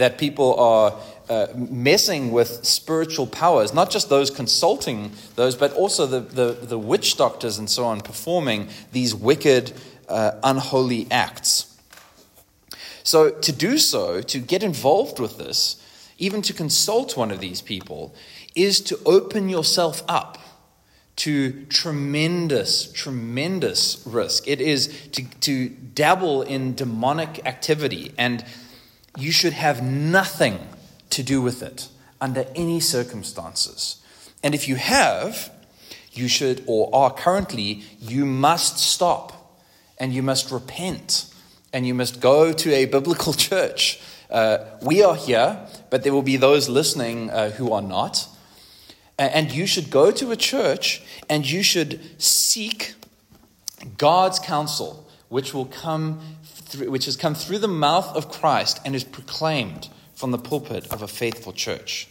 That 0.00 0.16
people 0.16 0.54
are 0.58 0.96
uh, 1.28 1.46
messing 1.54 2.32
with 2.32 2.64
spiritual 2.64 3.26
powers, 3.26 3.72
not 3.72 3.90
just 3.90 4.08
those 4.08 4.30
consulting 4.30 5.12
those, 5.36 5.54
but 5.54 5.72
also 5.74 6.06
the, 6.06 6.20
the, 6.20 6.66
the 6.66 6.78
witch 6.78 7.16
doctors 7.16 7.58
and 7.58 7.68
so 7.68 7.84
on 7.84 8.00
performing 8.00 8.68
these 8.92 9.14
wicked, 9.14 9.72
uh, 10.08 10.32
unholy 10.42 11.06
acts. 11.10 11.78
So, 13.02 13.30
to 13.30 13.52
do 13.52 13.78
so, 13.78 14.22
to 14.22 14.38
get 14.38 14.62
involved 14.62 15.20
with 15.20 15.38
this, 15.38 15.76
even 16.18 16.42
to 16.42 16.52
consult 16.52 17.16
one 17.16 17.30
of 17.30 17.40
these 17.40 17.62
people, 17.62 18.14
is 18.54 18.80
to 18.80 18.98
open 19.04 19.48
yourself 19.48 20.02
up 20.08 20.38
to 21.16 21.64
tremendous, 21.66 22.90
tremendous 22.92 24.02
risk. 24.06 24.48
It 24.48 24.60
is 24.60 24.88
to, 25.12 25.22
to 25.40 25.68
dabble 25.68 26.42
in 26.42 26.74
demonic 26.74 27.46
activity, 27.46 28.12
and 28.16 28.44
you 29.16 29.32
should 29.32 29.52
have 29.52 29.82
nothing 29.82 30.58
to 31.10 31.22
do 31.22 31.42
with 31.42 31.62
it 31.62 31.88
under 32.20 32.46
any 32.54 32.80
circumstances. 32.80 33.96
And 34.42 34.54
if 34.54 34.68
you 34.68 34.76
have, 34.76 35.50
you 36.12 36.28
should, 36.28 36.62
or 36.66 36.94
are 36.94 37.12
currently, 37.12 37.82
you 37.98 38.24
must 38.24 38.78
stop 38.78 39.58
and 39.98 40.12
you 40.12 40.22
must 40.22 40.50
repent 40.50 41.32
and 41.72 41.86
you 41.86 41.94
must 41.94 42.20
go 42.20 42.52
to 42.52 42.72
a 42.72 42.86
biblical 42.86 43.32
church. 43.48 44.00
Uh, 44.30 44.58
we 44.82 45.02
are 45.02 45.16
here, 45.16 45.66
but 45.90 46.02
there 46.02 46.12
will 46.12 46.22
be 46.22 46.36
those 46.36 46.68
listening 46.68 47.30
uh, 47.30 47.50
who 47.50 47.72
are 47.72 47.82
not. 47.82 48.28
And 49.18 49.52
you 49.52 49.66
should 49.66 49.90
go 49.90 50.10
to 50.12 50.30
a 50.30 50.36
church 50.36 51.02
and 51.28 51.48
you 51.48 51.62
should 51.62 52.00
seek 52.18 52.94
God's 53.98 54.38
counsel, 54.38 55.06
which 55.28 55.52
will 55.52 55.66
come 55.66 56.20
which 56.74 57.06
has 57.06 57.16
come 57.16 57.34
through 57.34 57.58
the 57.58 57.68
mouth 57.68 58.14
of 58.16 58.30
Christ 58.30 58.80
and 58.84 58.94
is 58.94 59.04
proclaimed 59.04 59.88
from 60.14 60.30
the 60.30 60.38
pulpit 60.38 60.92
of 60.92 61.02
a 61.02 61.08
faithful 61.08 61.52
church. 61.52 62.08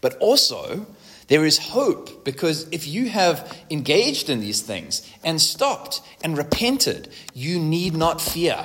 But 0.00 0.16
also, 0.18 0.86
there 1.28 1.44
is 1.44 1.58
hope 1.58 2.24
because 2.24 2.68
if 2.70 2.86
you 2.86 3.08
have 3.08 3.56
engaged 3.70 4.28
in 4.28 4.40
these 4.40 4.60
things 4.60 5.10
and 5.24 5.40
stopped 5.40 6.02
and 6.22 6.36
repented, 6.36 7.08
you 7.32 7.58
need 7.58 7.94
not 7.94 8.20
fear. 8.20 8.64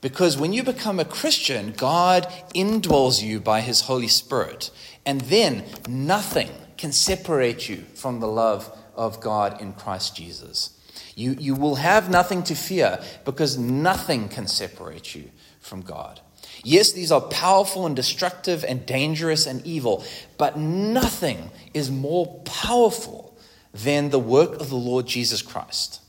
Because 0.00 0.36
when 0.36 0.52
you 0.52 0.62
become 0.62 1.00
a 1.00 1.04
Christian, 1.04 1.72
God 1.76 2.24
indwells 2.54 3.22
you 3.22 3.40
by 3.40 3.60
his 3.60 3.82
Holy 3.82 4.08
Spirit. 4.08 4.70
And 5.04 5.20
then 5.22 5.64
nothing 5.88 6.50
can 6.76 6.92
separate 6.92 7.68
you 7.68 7.78
from 7.94 8.20
the 8.20 8.28
love 8.28 8.70
of 8.94 9.20
God 9.20 9.60
in 9.60 9.72
Christ 9.72 10.16
Jesus. 10.16 10.78
You, 11.14 11.36
you 11.38 11.54
will 11.54 11.76
have 11.76 12.10
nothing 12.10 12.42
to 12.44 12.54
fear 12.54 13.00
because 13.24 13.58
nothing 13.58 14.28
can 14.28 14.46
separate 14.46 15.14
you 15.14 15.30
from 15.60 15.82
God. 15.82 16.20
Yes, 16.64 16.92
these 16.92 17.10
are 17.10 17.20
powerful 17.20 17.86
and 17.86 17.96
destructive 17.96 18.64
and 18.64 18.86
dangerous 18.86 19.46
and 19.46 19.64
evil, 19.66 20.04
but 20.38 20.56
nothing 20.56 21.50
is 21.74 21.90
more 21.90 22.26
powerful 22.44 23.36
than 23.72 24.10
the 24.10 24.18
work 24.18 24.60
of 24.60 24.68
the 24.68 24.76
Lord 24.76 25.06
Jesus 25.06 25.42
Christ. 25.42 26.00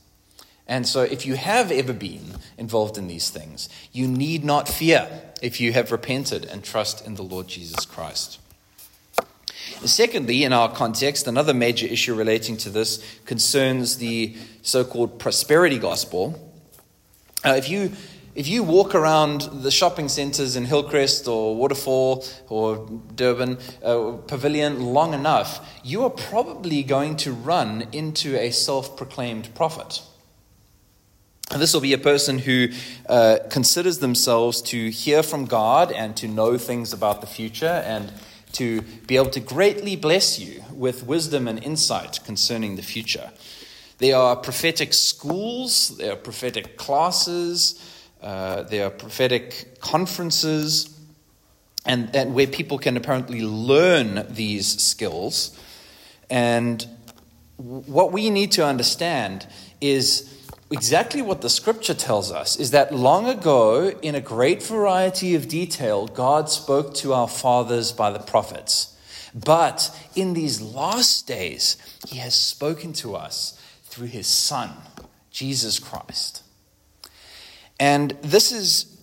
And 0.66 0.86
so, 0.86 1.02
if 1.02 1.26
you 1.26 1.34
have 1.34 1.70
ever 1.70 1.92
been 1.92 2.36
involved 2.56 2.96
in 2.96 3.06
these 3.06 3.28
things, 3.28 3.68
you 3.92 4.08
need 4.08 4.44
not 4.44 4.68
fear 4.68 5.22
if 5.42 5.60
you 5.60 5.72
have 5.74 5.92
repented 5.92 6.46
and 6.46 6.64
trust 6.64 7.06
in 7.06 7.16
the 7.16 7.22
Lord 7.22 7.48
Jesus 7.48 7.84
Christ. 7.84 8.38
Secondly, 9.84 10.44
in 10.44 10.52
our 10.52 10.70
context, 10.72 11.26
another 11.26 11.54
major 11.54 11.86
issue 11.86 12.14
relating 12.14 12.56
to 12.58 12.70
this 12.70 13.02
concerns 13.26 13.98
the 13.98 14.36
so 14.62 14.84
called 14.84 15.18
prosperity 15.18 15.78
gospel. 15.78 16.52
Uh, 17.44 17.54
if 17.56 17.68
you 17.68 17.92
if 18.34 18.48
you 18.48 18.64
walk 18.64 18.96
around 18.96 19.42
the 19.62 19.70
shopping 19.70 20.08
centres 20.08 20.56
in 20.56 20.64
Hillcrest 20.64 21.28
or 21.28 21.54
Waterfall 21.54 22.24
or 22.48 22.88
Durban 23.14 23.58
uh, 23.84 24.16
Pavilion 24.26 24.80
long 24.80 25.14
enough, 25.14 25.64
you 25.84 26.02
are 26.02 26.10
probably 26.10 26.82
going 26.82 27.16
to 27.18 27.32
run 27.32 27.86
into 27.92 28.36
a 28.36 28.50
self 28.50 28.96
proclaimed 28.96 29.54
prophet. 29.54 30.02
This 31.56 31.74
will 31.74 31.80
be 31.80 31.92
a 31.92 31.98
person 31.98 32.38
who 32.38 32.68
uh, 33.08 33.38
considers 33.50 33.98
themselves 33.98 34.62
to 34.62 34.90
hear 34.90 35.22
from 35.22 35.44
God 35.44 35.92
and 35.92 36.16
to 36.16 36.26
know 36.26 36.58
things 36.58 36.92
about 36.92 37.20
the 37.20 37.28
future 37.28 37.66
and 37.66 38.12
to 38.54 38.82
be 39.06 39.16
able 39.16 39.30
to 39.30 39.40
greatly 39.40 39.96
bless 39.96 40.38
you 40.38 40.62
with 40.72 41.06
wisdom 41.06 41.46
and 41.46 41.62
insight 41.62 42.20
concerning 42.24 42.76
the 42.76 42.82
future. 42.82 43.30
There 43.98 44.16
are 44.16 44.36
prophetic 44.36 44.92
schools, 44.92 45.96
there 45.98 46.12
are 46.12 46.16
prophetic 46.16 46.76
classes. 46.76 47.90
Uh, 48.24 48.62
there 48.62 48.86
are 48.86 48.90
prophetic 48.90 49.78
conferences, 49.80 50.98
and, 51.84 52.16
and 52.16 52.34
where 52.34 52.46
people 52.46 52.78
can 52.78 52.96
apparently 52.96 53.42
learn 53.42 54.26
these 54.30 54.82
skills. 54.82 55.60
And 56.30 56.86
what 57.58 58.12
we 58.12 58.30
need 58.30 58.50
to 58.52 58.64
understand 58.64 59.46
is 59.82 60.43
exactly 60.74 61.22
what 61.22 61.40
the 61.40 61.48
scripture 61.48 61.94
tells 61.94 62.32
us 62.32 62.56
is 62.58 62.72
that 62.72 62.92
long 62.92 63.28
ago, 63.28 63.90
in 64.02 64.16
a 64.16 64.20
great 64.20 64.60
variety 64.60 65.36
of 65.36 65.46
detail, 65.46 66.08
God 66.08 66.50
spoke 66.50 66.94
to 66.94 67.14
our 67.14 67.28
fathers 67.28 67.92
by 67.92 68.10
the 68.10 68.18
prophets. 68.18 68.98
But 69.32 69.96
in 70.16 70.34
these 70.34 70.60
last 70.60 71.28
days, 71.28 71.76
he 72.08 72.18
has 72.18 72.34
spoken 72.34 72.92
to 72.94 73.14
us 73.14 73.56
through 73.84 74.08
his 74.08 74.26
Son, 74.26 74.70
Jesus 75.30 75.78
Christ. 75.78 76.42
And 77.78 78.10
this 78.22 78.50
is 78.50 79.00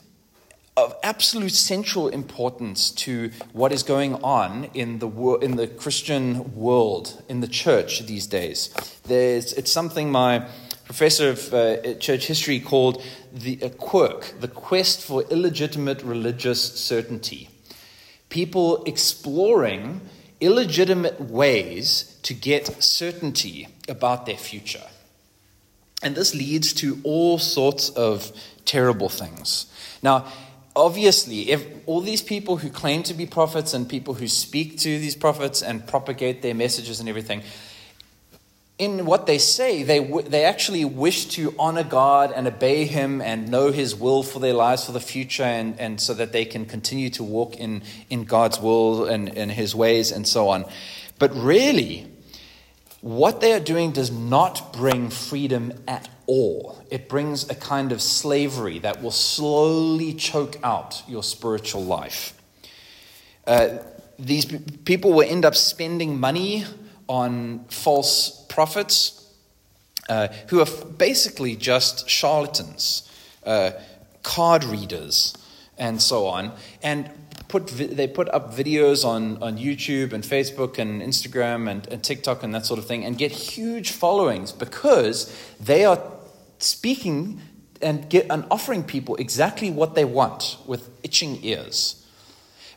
of 0.76 0.94
absolute 1.04 1.54
central 1.54 2.10
importance 2.10 2.92
to 2.92 3.32
what 3.54 3.72
is 3.72 3.84
going 3.84 4.16
on 4.16 4.66
in 4.74 5.00
the, 5.00 5.10
in 5.42 5.56
the 5.56 5.68
Christian 5.68 6.54
world, 6.54 7.24
in 7.30 7.40
the 7.40 7.48
church 7.48 8.06
these 8.08 8.28
days. 8.28 8.74
There's, 9.06 9.54
it's 9.54 9.72
something 9.72 10.12
my 10.12 10.48
professor 10.92 11.30
of 11.30 11.54
uh, 11.54 11.94
church 12.00 12.28
history 12.28 12.60
called 12.60 13.02
the 13.32 13.58
a 13.62 13.70
quirk, 13.70 14.34
the 14.42 14.48
quest 14.50 15.02
for 15.02 15.24
illegitimate 15.30 16.04
religious 16.04 16.62
certainty. 16.62 17.48
People 18.28 18.84
exploring 18.84 20.02
illegitimate 20.42 21.22
ways 21.22 22.20
to 22.24 22.34
get 22.34 22.84
certainty 22.84 23.70
about 23.88 24.26
their 24.26 24.36
future. 24.36 24.84
And 26.04 26.14
this 26.14 26.36
leads 26.36 26.74
to 26.74 27.00
all 27.04 27.40
sorts 27.40 27.88
of 27.90 28.30
terrible 28.66 29.08
things. 29.08 29.68
Now, 30.04 30.26
obviously, 30.76 31.52
if 31.52 31.66
all 31.86 32.02
these 32.02 32.22
people 32.22 32.58
who 32.58 32.70
claim 32.70 33.04
to 33.04 33.14
be 33.14 33.26
prophets 33.26 33.74
and 33.74 33.88
people 33.88 34.16
who 34.16 34.28
speak 34.28 34.78
to 34.80 35.00
these 35.00 35.16
prophets 35.16 35.62
and 35.62 35.88
propagate 35.88 36.42
their 36.42 36.56
messages 36.56 37.00
and 37.00 37.08
everything, 37.08 37.44
in 38.82 39.06
what 39.06 39.28
they 39.28 39.38
say, 39.38 39.84
they, 39.84 40.00
they 40.00 40.44
actually 40.44 40.86
wish 40.86 41.26
to 41.26 41.54
honor 41.60 41.84
God 41.84 42.34
and 42.36 42.48
obey 42.48 42.86
Him 42.86 43.22
and 43.22 43.48
know 43.48 43.72
His 43.72 43.96
will 43.96 44.24
for 44.24 44.40
their 44.40 44.56
lives 44.56 44.86
for 44.86 44.92
the 44.92 45.00
future, 45.00 45.44
and, 45.44 45.80
and 45.80 46.02
so 46.02 46.16
that 46.16 46.32
they 46.32 46.46
can 46.46 46.66
continue 46.66 47.12
to 47.12 47.24
walk 47.24 47.56
in, 47.58 47.84
in 48.10 48.24
God's 48.24 48.60
will 48.60 49.06
and, 49.06 49.38
and 49.38 49.52
His 49.52 49.76
ways 49.76 50.12
and 50.12 50.28
so 50.28 50.50
on. 50.50 50.66
But 51.20 51.32
really, 51.36 52.08
what 53.02 53.40
they 53.40 53.54
are 53.54 53.60
doing 53.60 53.92
does 53.92 54.10
not 54.10 54.74
bring 54.74 55.12
freedom 55.12 55.74
at 55.88 56.10
all. 56.26 56.84
It 56.90 57.08
brings 57.08 57.48
a 57.52 57.56
kind 57.56 57.92
of 57.92 58.02
slavery 58.02 58.80
that 58.80 59.04
will 59.04 59.12
slowly 59.12 60.12
choke 60.16 60.58
out 60.64 61.04
your 61.08 61.22
spiritual 61.22 61.84
life. 61.84 62.36
Uh, 63.46 63.78
these 64.18 64.46
people 64.86 65.14
will 65.14 65.30
end 65.30 65.46
up 65.46 65.56
spending 65.56 66.20
money 66.20 66.66
on 67.12 67.66
false 67.66 68.46
prophets 68.48 69.30
uh, 70.08 70.30
who 70.48 70.62
are 70.62 70.68
basically 70.98 71.58
just 71.58 72.10
charlatans, 72.10 73.12
uh, 73.46 73.72
card 74.24 74.64
readers, 74.64 75.36
and 75.78 76.02
so 76.02 76.26
on. 76.26 76.54
And 76.82 77.10
put 77.50 77.68
they 77.68 78.08
put 78.08 78.30
up 78.30 78.56
videos 78.56 79.04
on, 79.04 79.44
on 79.44 79.58
YouTube 79.58 80.14
and 80.14 80.24
Facebook 80.24 80.80
and 80.80 81.02
Instagram 81.02 81.70
and, 81.70 81.86
and 81.90 82.02
TikTok 82.02 82.44
and 82.44 82.56
that 82.56 82.66
sort 82.66 82.80
of 82.80 82.86
thing 82.86 83.04
and 83.04 83.18
get 83.18 83.34
huge 83.34 83.92
followings 83.92 84.54
because 84.54 85.36
they 85.60 85.84
are 85.84 86.02
speaking 86.60 87.42
and, 87.82 88.10
get, 88.10 88.28
and 88.30 88.46
offering 88.50 88.84
people 88.84 89.18
exactly 89.18 89.70
what 89.70 89.96
they 89.96 90.06
want 90.06 90.58
with 90.66 90.90
itching 91.04 91.44
ears. 91.44 92.01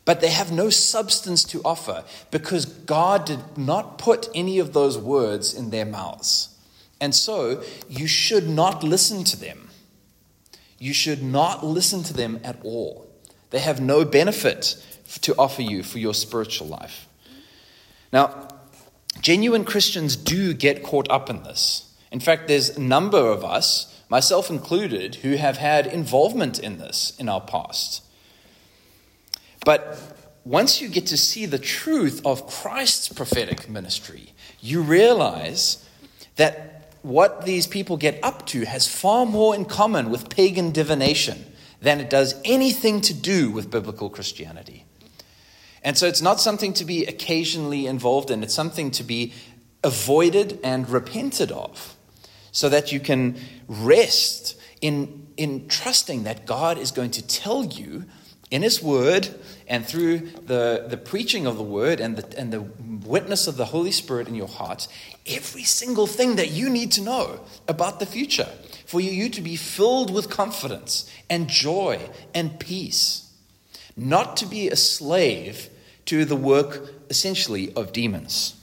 But 0.04 0.20
they 0.20 0.30
have 0.30 0.52
no 0.52 0.68
substance 0.70 1.44
to 1.44 1.62
offer 1.64 2.04
because 2.30 2.66
God 2.66 3.24
did 3.24 3.56
not 3.56 3.96
put 3.96 4.28
any 4.34 4.58
of 4.58 4.72
those 4.72 4.98
words 4.98 5.54
in 5.54 5.70
their 5.70 5.86
mouths. 5.86 6.54
And 7.00 7.14
so 7.14 7.62
you 7.88 8.06
should 8.06 8.48
not 8.48 8.82
listen 8.82 9.24
to 9.24 9.36
them. 9.36 9.70
You 10.78 10.92
should 10.92 11.22
not 11.22 11.64
listen 11.64 12.02
to 12.04 12.12
them 12.12 12.40
at 12.44 12.58
all. 12.62 13.06
They 13.50 13.60
have 13.60 13.80
no 13.80 14.04
benefit 14.04 14.76
to 15.22 15.34
offer 15.36 15.62
you 15.62 15.82
for 15.82 15.98
your 15.98 16.14
spiritual 16.14 16.66
life. 16.66 17.06
Now, 18.12 18.48
genuine 19.20 19.64
Christians 19.64 20.16
do 20.16 20.52
get 20.52 20.82
caught 20.82 21.10
up 21.10 21.30
in 21.30 21.42
this. 21.42 21.94
In 22.12 22.20
fact, 22.20 22.48
there's 22.48 22.76
a 22.76 22.80
number 22.80 23.18
of 23.18 23.44
us, 23.44 24.02
myself 24.08 24.50
included, 24.50 25.16
who 25.16 25.36
have 25.36 25.56
had 25.56 25.86
involvement 25.86 26.58
in 26.58 26.78
this 26.78 27.12
in 27.18 27.28
our 27.28 27.40
past. 27.40 28.02
But 29.64 29.98
once 30.44 30.80
you 30.80 30.88
get 30.88 31.06
to 31.06 31.16
see 31.16 31.46
the 31.46 31.58
truth 31.58 32.20
of 32.24 32.46
Christ's 32.46 33.08
prophetic 33.08 33.68
ministry, 33.68 34.32
you 34.60 34.82
realize 34.82 35.88
that 36.36 36.92
what 37.02 37.44
these 37.44 37.66
people 37.66 37.96
get 37.96 38.18
up 38.22 38.46
to 38.46 38.64
has 38.64 38.88
far 38.88 39.26
more 39.26 39.54
in 39.54 39.64
common 39.64 40.10
with 40.10 40.30
pagan 40.30 40.70
divination 40.70 41.44
than 41.80 42.00
it 42.00 42.08
does 42.08 42.34
anything 42.44 43.00
to 43.02 43.14
do 43.14 43.50
with 43.50 43.70
biblical 43.70 44.08
Christianity. 44.08 44.84
And 45.82 45.98
so 45.98 46.06
it's 46.06 46.22
not 46.22 46.40
something 46.40 46.72
to 46.74 46.84
be 46.84 47.04
occasionally 47.04 47.86
involved 47.86 48.30
in, 48.30 48.42
it's 48.42 48.54
something 48.54 48.90
to 48.92 49.04
be 49.04 49.34
avoided 49.82 50.58
and 50.64 50.88
repented 50.88 51.52
of 51.52 51.94
so 52.52 52.70
that 52.70 52.90
you 52.90 53.00
can 53.00 53.36
rest 53.68 54.58
in, 54.80 55.26
in 55.36 55.68
trusting 55.68 56.24
that 56.24 56.46
God 56.46 56.78
is 56.78 56.90
going 56.90 57.10
to 57.12 57.26
tell 57.26 57.66
you 57.66 58.04
in 58.54 58.62
His 58.62 58.80
Word 58.80 59.34
and 59.66 59.84
through 59.84 60.18
the, 60.46 60.86
the 60.88 60.96
preaching 60.96 61.44
of 61.44 61.56
the 61.56 61.64
Word 61.64 61.98
and 61.98 62.16
the, 62.16 62.38
and 62.38 62.52
the 62.52 62.60
witness 62.60 63.48
of 63.48 63.56
the 63.56 63.64
Holy 63.64 63.90
Spirit 63.90 64.28
in 64.28 64.36
your 64.36 64.46
heart, 64.46 64.86
every 65.26 65.64
single 65.64 66.06
thing 66.06 66.36
that 66.36 66.52
you 66.52 66.70
need 66.70 66.92
to 66.92 67.02
know 67.02 67.40
about 67.66 67.98
the 67.98 68.06
future 68.06 68.48
for 68.86 69.00
you 69.00 69.28
to 69.28 69.40
be 69.40 69.56
filled 69.56 70.14
with 70.14 70.30
confidence 70.30 71.10
and 71.28 71.48
joy 71.48 72.08
and 72.32 72.60
peace, 72.60 73.28
not 73.96 74.36
to 74.36 74.46
be 74.46 74.68
a 74.68 74.76
slave 74.76 75.68
to 76.04 76.24
the 76.24 76.36
work, 76.36 76.94
essentially, 77.10 77.74
of 77.74 77.92
demons. 77.92 78.54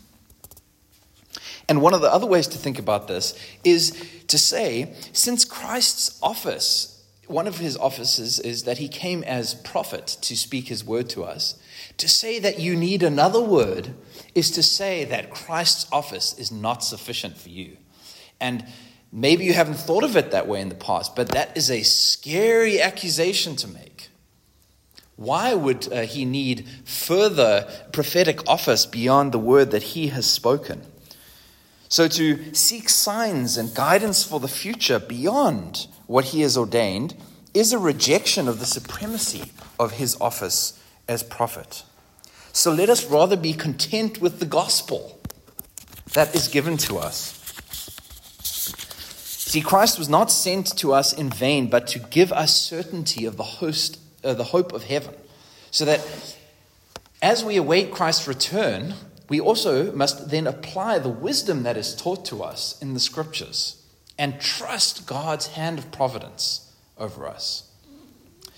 And 1.68 1.82
one 1.82 1.94
of 1.94 2.00
the 2.00 2.14
other 2.14 2.28
ways 2.28 2.48
to 2.48 2.58
think 2.58 2.80
about 2.80 3.10
this 3.10 3.38
is 3.66 3.92
to 4.28 4.38
say, 4.38 4.96
since 5.12 5.44
Christ's 5.44 6.18
office 6.24 7.01
one 7.32 7.48
of 7.48 7.58
his 7.58 7.78
offices 7.78 8.40
is 8.40 8.64
that 8.64 8.78
he 8.78 8.88
came 8.88 9.24
as 9.24 9.56
prophet 9.56 10.06
to 10.22 10.36
speak 10.36 10.68
his 10.68 10.84
word 10.84 11.10
to 11.10 11.24
us. 11.24 11.56
To 11.98 12.08
say 12.08 12.40
that 12.40 12.60
you 12.60 12.76
need 12.76 13.02
another 13.02 13.42
word 13.42 13.94
is 14.36 14.52
to 14.52 14.64
say 14.64 15.06
that 15.06 15.32
Christ's 15.32 15.92
office 15.92 16.38
is 16.38 16.52
not 16.52 16.84
sufficient 16.84 17.38
for 17.38 17.50
you. 17.50 17.78
And 18.40 18.66
maybe 19.12 19.46
you 19.46 19.54
haven't 19.54 19.76
thought 19.76 20.04
of 20.04 20.16
it 20.16 20.32
that 20.32 20.48
way 20.48 20.62
in 20.62 20.70
the 20.70 20.76
past, 20.76 21.16
but 21.16 21.30
that 21.30 21.56
is 21.56 21.72
a 21.72 21.84
scary 21.84 22.82
accusation 22.82 23.56
to 23.58 23.68
make. 23.68 24.10
Why 25.16 25.54
would 25.54 25.92
uh, 25.92 26.02
he 26.02 26.26
need 26.26 26.68
further 26.84 27.68
prophetic 27.92 28.48
office 28.48 28.86
beyond 28.86 29.32
the 29.32 29.40
word 29.40 29.72
that 29.72 29.84
he 29.84 30.08
has 30.08 30.26
spoken? 30.26 30.82
So, 31.90 32.08
to 32.08 32.56
seek 32.56 32.88
signs 32.88 33.58
and 33.58 33.76
guidance 33.76 34.24
for 34.24 34.40
the 34.40 34.48
future 34.48 34.98
beyond 34.98 35.88
what 36.12 36.26
he 36.26 36.42
has 36.42 36.58
ordained 36.58 37.16
is 37.54 37.72
a 37.72 37.80
rejection 37.80 38.50
of 38.50 38.60
the 38.60 38.66
supremacy 38.66 39.50
of 39.80 39.94
his 39.94 40.20
office 40.20 40.78
as 41.08 41.24
prophet. 41.24 41.84
So, 42.52 42.70
let 42.70 42.90
us 42.90 43.06
rather 43.06 43.38
be 43.38 43.54
content 43.54 44.20
with 44.20 44.42
the 44.42 44.46
gospel 44.46 45.22
that 46.12 46.36
is 46.36 46.50
given 46.50 46.76
to 46.80 46.98
us. 46.98 47.38
See, 48.44 49.62
Christ 49.62 49.98
was 49.98 50.10
not 50.10 50.30
sent 50.30 50.78
to 50.80 50.92
us 50.92 51.14
in 51.14 51.30
vain, 51.30 51.70
but 51.70 51.88
to 51.88 52.00
give 52.00 52.34
us 52.34 52.58
certainty 52.58 53.26
of 53.26 53.38
the, 53.38 53.44
host, 53.44 53.98
uh, 54.22 54.34
the 54.34 54.44
hope 54.44 54.74
of 54.74 54.84
heaven, 54.84 55.16
so 55.72 55.86
that 55.86 56.38
as 57.22 57.42
we 57.42 57.56
await 57.56 57.94
Christ's 57.94 58.28
return, 58.28 58.96
we 59.30 59.40
also 59.40 59.94
must 59.94 60.30
then 60.30 60.46
apply 60.46 61.00
the 61.00 61.08
wisdom 61.08 61.64
that 61.64 61.78
is 61.78 61.96
taught 61.96 62.26
to 62.26 62.44
us 62.44 62.82
in 62.82 62.94
the 62.94 63.00
scriptures 63.00 63.81
and 64.22 64.40
trust 64.40 65.08
God's 65.08 65.48
hand 65.48 65.80
of 65.80 65.92
providence 65.92 66.72
over 66.96 67.26
us. 67.26 67.68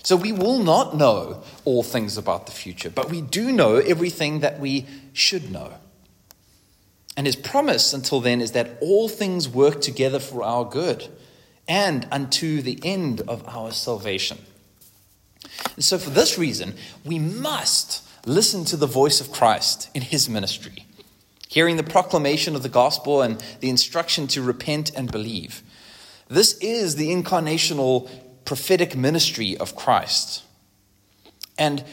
So 0.02 0.14
we 0.14 0.30
will 0.30 0.58
not 0.58 0.94
know 0.94 1.42
all 1.64 1.82
things 1.82 2.18
about 2.18 2.44
the 2.44 2.52
future, 2.52 2.90
but 2.90 3.08
we 3.08 3.22
do 3.22 3.50
know 3.50 3.76
everything 3.76 4.40
that 4.40 4.60
we 4.60 4.84
should 5.14 5.50
know. 5.50 5.72
And 7.16 7.26
his 7.26 7.34
promise 7.34 7.94
until 7.94 8.20
then 8.20 8.42
is 8.42 8.52
that 8.52 8.76
all 8.82 9.08
things 9.08 9.48
work 9.48 9.80
together 9.80 10.18
for 10.18 10.42
our 10.42 10.66
good 10.66 11.08
and 11.66 12.06
unto 12.10 12.60
the 12.60 12.78
end 12.82 13.22
of 13.22 13.42
our 13.48 13.70
salvation. 13.70 14.36
And 15.76 15.82
so, 15.82 15.96
for 15.96 16.10
this 16.10 16.36
reason, 16.36 16.74
we 17.06 17.18
must 17.18 18.06
listen 18.26 18.66
to 18.66 18.76
the 18.76 18.86
voice 18.86 19.18
of 19.18 19.32
Christ 19.32 19.88
in 19.94 20.02
his 20.02 20.28
ministry, 20.28 20.84
hearing 21.54 21.76
the 21.76 21.84
proclamation 21.84 22.56
of 22.56 22.64
the 22.64 22.68
gospel 22.68 23.22
and 23.22 23.40
the 23.60 23.70
instruction 23.70 24.26
to 24.26 24.42
repent 24.42 24.90
and 24.96 25.12
believe. 25.12 25.62
This 26.26 26.58
is 26.58 26.96
the 26.96 27.10
incarnational 27.10 28.10
prophetic 28.44 28.96
ministry 28.96 29.56
of 29.58 29.76
Christ. 29.76 30.42
And 31.56 31.84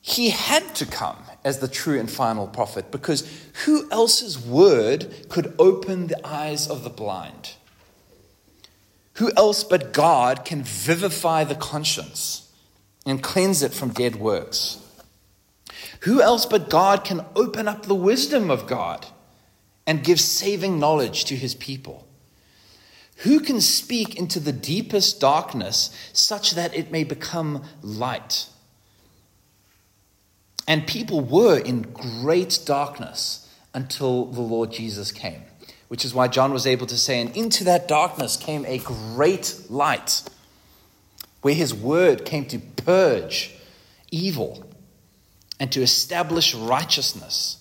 he 0.00 0.30
had 0.30 0.76
to 0.76 0.86
come 0.86 1.18
as 1.42 1.58
the 1.58 1.66
true 1.66 1.98
and 1.98 2.08
final 2.08 2.46
prophet 2.46 2.92
because 2.92 3.28
who 3.64 3.90
else's 3.90 4.38
word 4.38 5.12
could 5.28 5.52
open 5.58 6.06
the 6.06 6.24
eyes 6.24 6.70
of 6.70 6.84
the 6.84 6.90
blind? 6.90 7.54
Who 9.14 9.32
else 9.36 9.64
but 9.64 9.92
God 9.92 10.44
can 10.44 10.62
vivify 10.62 11.42
the 11.42 11.56
conscience 11.56 12.48
and 13.04 13.20
cleanse 13.20 13.60
it 13.64 13.74
from 13.74 13.88
dead 13.88 14.14
works? 14.14 14.83
Who 16.04 16.20
else 16.20 16.44
but 16.44 16.68
God 16.68 17.02
can 17.02 17.24
open 17.34 17.66
up 17.66 17.84
the 17.84 17.94
wisdom 17.94 18.50
of 18.50 18.66
God 18.66 19.06
and 19.86 20.04
give 20.04 20.20
saving 20.20 20.78
knowledge 20.78 21.24
to 21.26 21.34
his 21.36 21.54
people? 21.54 22.06
Who 23.18 23.40
can 23.40 23.58
speak 23.62 24.14
into 24.14 24.38
the 24.38 24.52
deepest 24.52 25.18
darkness 25.18 25.96
such 26.12 26.50
that 26.52 26.74
it 26.74 26.90
may 26.90 27.04
become 27.04 27.64
light? 27.80 28.48
And 30.68 30.86
people 30.86 31.22
were 31.22 31.58
in 31.58 31.80
great 31.80 32.58
darkness 32.66 33.50
until 33.72 34.26
the 34.26 34.42
Lord 34.42 34.72
Jesus 34.72 35.10
came, 35.10 35.44
which 35.88 36.04
is 36.04 36.12
why 36.12 36.28
John 36.28 36.52
was 36.52 36.66
able 36.66 36.86
to 36.88 36.98
say, 36.98 37.18
And 37.18 37.34
into 37.34 37.64
that 37.64 37.88
darkness 37.88 38.36
came 38.36 38.66
a 38.66 38.76
great 38.76 39.58
light, 39.70 40.22
where 41.40 41.54
his 41.54 41.72
word 41.72 42.26
came 42.26 42.44
to 42.48 42.58
purge 42.58 43.54
evil 44.10 44.66
and 45.60 45.70
to 45.72 45.82
establish 45.82 46.54
righteousness. 46.54 47.58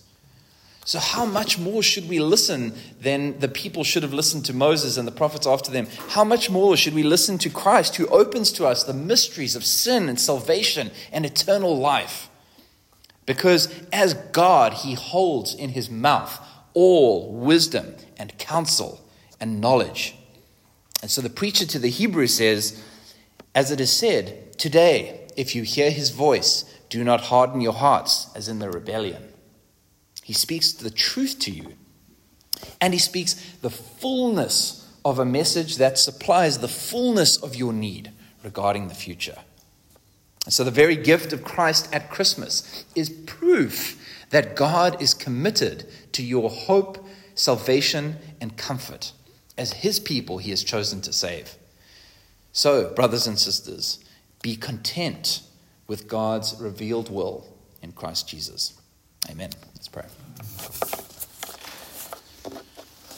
So, 0.86 1.00
how 1.00 1.26
much 1.26 1.58
more 1.58 1.82
should 1.82 2.10
we 2.10 2.20
listen 2.20 2.74
than 3.00 3.40
the 3.40 3.48
people 3.48 3.86
should 3.86 4.04
have 4.04 4.14
listened 4.14 4.46
to 4.46 4.54
Moses 4.54 4.98
and 4.98 5.08
the 5.08 5.14
prophets 5.14 5.48
after 5.48 5.72
them? 5.72 5.88
How 6.10 6.26
much 6.26 6.50
more 6.50 6.76
should 6.76 6.94
we 6.94 7.04
listen 7.04 7.38
to 7.40 7.50
Christ, 7.50 7.96
who 7.96 8.08
opens 8.08 8.52
to 8.54 8.66
us 8.66 8.84
the 8.84 8.94
mysteries 8.94 9.56
of 9.56 9.64
sin 9.64 10.10
and 10.10 10.20
salvation 10.20 10.92
and 11.12 11.26
eternal 11.26 11.78
life? 11.78 12.30
Because 13.26 13.74
as 13.94 14.14
God, 14.14 14.74
he 14.74 14.94
holds 14.96 15.56
in 15.56 15.70
his 15.70 15.90
mouth 15.90 16.46
all 16.74 17.32
wisdom 17.32 17.96
and 18.18 18.38
counsel 18.38 19.00
and 19.40 19.62
knowledge. 19.62 20.16
And 21.02 21.10
so 21.10 21.22
the 21.22 21.30
preacher 21.30 21.66
to 21.66 21.80
the 21.80 21.90
Hebrew 21.90 22.28
says, 22.28 22.84
As 23.56 23.72
it 23.72 23.80
is 23.80 23.92
said, 23.92 24.58
today, 24.58 25.28
if 25.38 25.56
you 25.56 25.64
hear 25.64 25.92
his 25.92 26.10
voice, 26.10 26.66
do 26.94 27.04
not 27.04 27.22
harden 27.22 27.60
your 27.60 27.74
hearts 27.74 28.28
as 28.36 28.48
in 28.48 28.60
the 28.60 28.70
rebellion. 28.70 29.34
He 30.24 30.34
speaks 30.34 30.72
the 30.72 30.92
truth 30.92 31.40
to 31.40 31.50
you. 31.50 31.74
And 32.80 32.94
he 32.94 33.00
speaks 33.00 33.34
the 33.64 33.72
fullness 33.72 34.88
of 35.04 35.18
a 35.18 35.26
message 35.26 35.78
that 35.78 35.98
supplies 35.98 36.60
the 36.60 36.68
fullness 36.68 37.36
of 37.36 37.56
your 37.56 37.74
need 37.74 38.12
regarding 38.44 38.90
the 38.90 38.94
future. 38.94 39.40
So, 40.50 40.64
the 40.64 40.70
very 40.70 40.96
gift 40.96 41.34
of 41.34 41.44
Christ 41.44 41.90
at 41.92 42.12
Christmas 42.12 42.86
is 42.94 43.10
proof 43.10 44.00
that 44.30 44.56
God 44.56 45.02
is 45.02 45.16
committed 45.16 45.90
to 46.12 46.22
your 46.22 46.52
hope, 46.52 47.04
salvation, 47.34 48.18
and 48.40 48.56
comfort. 48.56 49.14
As 49.58 49.74
His 49.74 50.00
people, 50.00 50.38
He 50.38 50.52
has 50.52 50.64
chosen 50.64 51.02
to 51.02 51.12
save. 51.12 51.56
So, 52.52 52.94
brothers 52.94 53.26
and 53.26 53.40
sisters, 53.40 53.98
be 54.44 54.56
content 54.56 55.42
with 55.94 56.08
God's 56.08 56.60
revealed 56.60 57.12
will 57.12 57.46
in 57.84 57.92
Christ 57.92 58.28
Jesus. 58.28 58.74
Amen. 59.30 59.52
Let's 59.76 59.88
pray. 59.88 60.06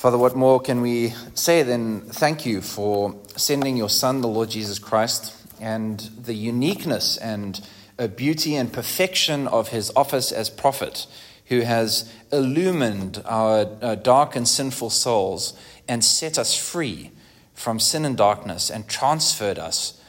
Father, 0.02 0.18
what 0.18 0.36
more 0.36 0.60
can 0.60 0.82
we 0.82 1.14
say 1.36 1.64
than 1.64 2.02
thank 2.02 2.46
you 2.46 2.60
for 2.60 3.16
sending 3.38 3.78
your 3.78 3.90
Son, 3.90 4.20
the 4.20 4.28
Lord 4.28 4.50
Jesus 4.50 4.78
Christ? 4.78 5.46
and 5.60 6.00
the 6.22 6.34
uniqueness 6.34 7.18
and 7.18 7.66
uh, 7.98 8.08
beauty 8.08 8.56
and 8.56 8.74
perfection 8.74 9.48
of 9.48 9.70
his 9.70 9.92
office 9.96 10.32
as 10.32 10.50
prophet, 10.50 11.08
who 11.46 11.62
has 11.62 12.12
illumined 12.32 13.22
our 13.26 13.68
uh, 13.82 13.96
dark 13.96 14.36
and 14.36 14.48
sinful 14.48 14.90
souls 14.90 15.58
and 15.88 16.04
set 16.04 16.38
us 16.38 16.58
free 16.58 17.12
from 17.54 17.80
sin 17.80 18.04
and 18.04 18.18
darkness 18.18 18.70
and 18.70 18.88
transferred 18.88 19.58
us 19.58 20.02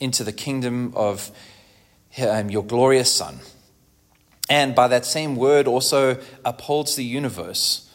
into 0.00 0.24
the 0.24 0.32
kingdom 0.32 0.92
of 0.96 1.30
um, 2.20 2.50
your 2.50 2.64
glorious 2.64 3.12
Son. 3.12 3.40
And 4.50 4.74
by 4.74 4.88
that 4.88 5.04
same 5.04 5.36
word, 5.36 5.66
also 5.66 6.18
upholds 6.44 6.96
the 6.96 7.04
universe. 7.04 7.90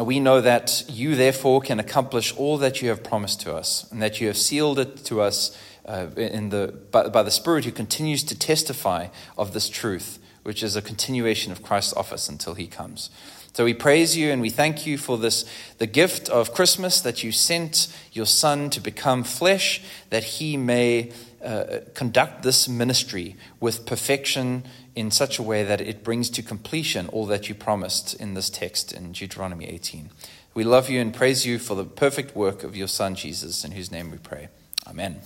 We 0.00 0.20
know 0.20 0.40
that 0.40 0.84
you, 0.88 1.14
therefore, 1.14 1.60
can 1.60 1.78
accomplish 1.78 2.34
all 2.36 2.58
that 2.58 2.82
you 2.82 2.88
have 2.88 3.04
promised 3.04 3.40
to 3.42 3.54
us, 3.54 3.90
and 3.92 4.02
that 4.02 4.20
you 4.20 4.26
have 4.26 4.36
sealed 4.36 4.78
it 4.78 5.04
to 5.04 5.20
us 5.20 5.56
uh, 5.86 6.06
in 6.16 6.48
the, 6.48 6.74
by, 6.90 7.08
by 7.08 7.22
the 7.22 7.30
Spirit 7.30 7.64
who 7.64 7.72
continues 7.72 8.24
to 8.24 8.38
testify 8.38 9.08
of 9.36 9.52
this 9.52 9.68
truth, 9.68 10.18
which 10.42 10.62
is 10.62 10.76
a 10.76 10.82
continuation 10.82 11.52
of 11.52 11.62
Christ's 11.62 11.92
office 11.94 12.28
until 12.28 12.54
he 12.54 12.66
comes. 12.66 13.10
So 13.52 13.64
we 13.64 13.74
praise 13.74 14.16
you 14.16 14.32
and 14.32 14.42
we 14.42 14.50
thank 14.50 14.84
you 14.84 14.98
for 14.98 15.16
this, 15.16 15.44
the 15.78 15.86
gift 15.86 16.28
of 16.28 16.52
Christmas 16.52 17.00
that 17.02 17.22
you 17.22 17.30
sent 17.30 17.86
your 18.12 18.26
Son 18.26 18.68
to 18.70 18.80
become 18.80 19.22
flesh, 19.22 19.80
that 20.10 20.24
he 20.24 20.56
may 20.56 21.12
uh, 21.44 21.80
conduct 21.94 22.42
this 22.42 22.68
ministry 22.68 23.36
with 23.60 23.86
perfection 23.86 24.64
in 24.94 25.10
such 25.10 25.38
a 25.38 25.42
way 25.42 25.62
that 25.62 25.80
it 25.80 26.02
brings 26.02 26.30
to 26.30 26.42
completion 26.42 27.08
all 27.08 27.26
that 27.26 27.48
you 27.48 27.54
promised 27.54 28.14
in 28.14 28.34
this 28.34 28.48
text 28.48 28.92
in 28.92 29.12
Deuteronomy 29.12 29.66
18. 29.66 30.10
We 30.54 30.64
love 30.64 30.88
you 30.88 31.00
and 31.00 31.12
praise 31.12 31.44
you 31.44 31.58
for 31.58 31.74
the 31.74 31.84
perfect 31.84 32.36
work 32.36 32.62
of 32.62 32.76
your 32.76 32.88
Son, 32.88 33.14
Jesus, 33.14 33.64
in 33.64 33.72
whose 33.72 33.90
name 33.90 34.10
we 34.10 34.18
pray. 34.18 34.48
Amen. 34.86 35.20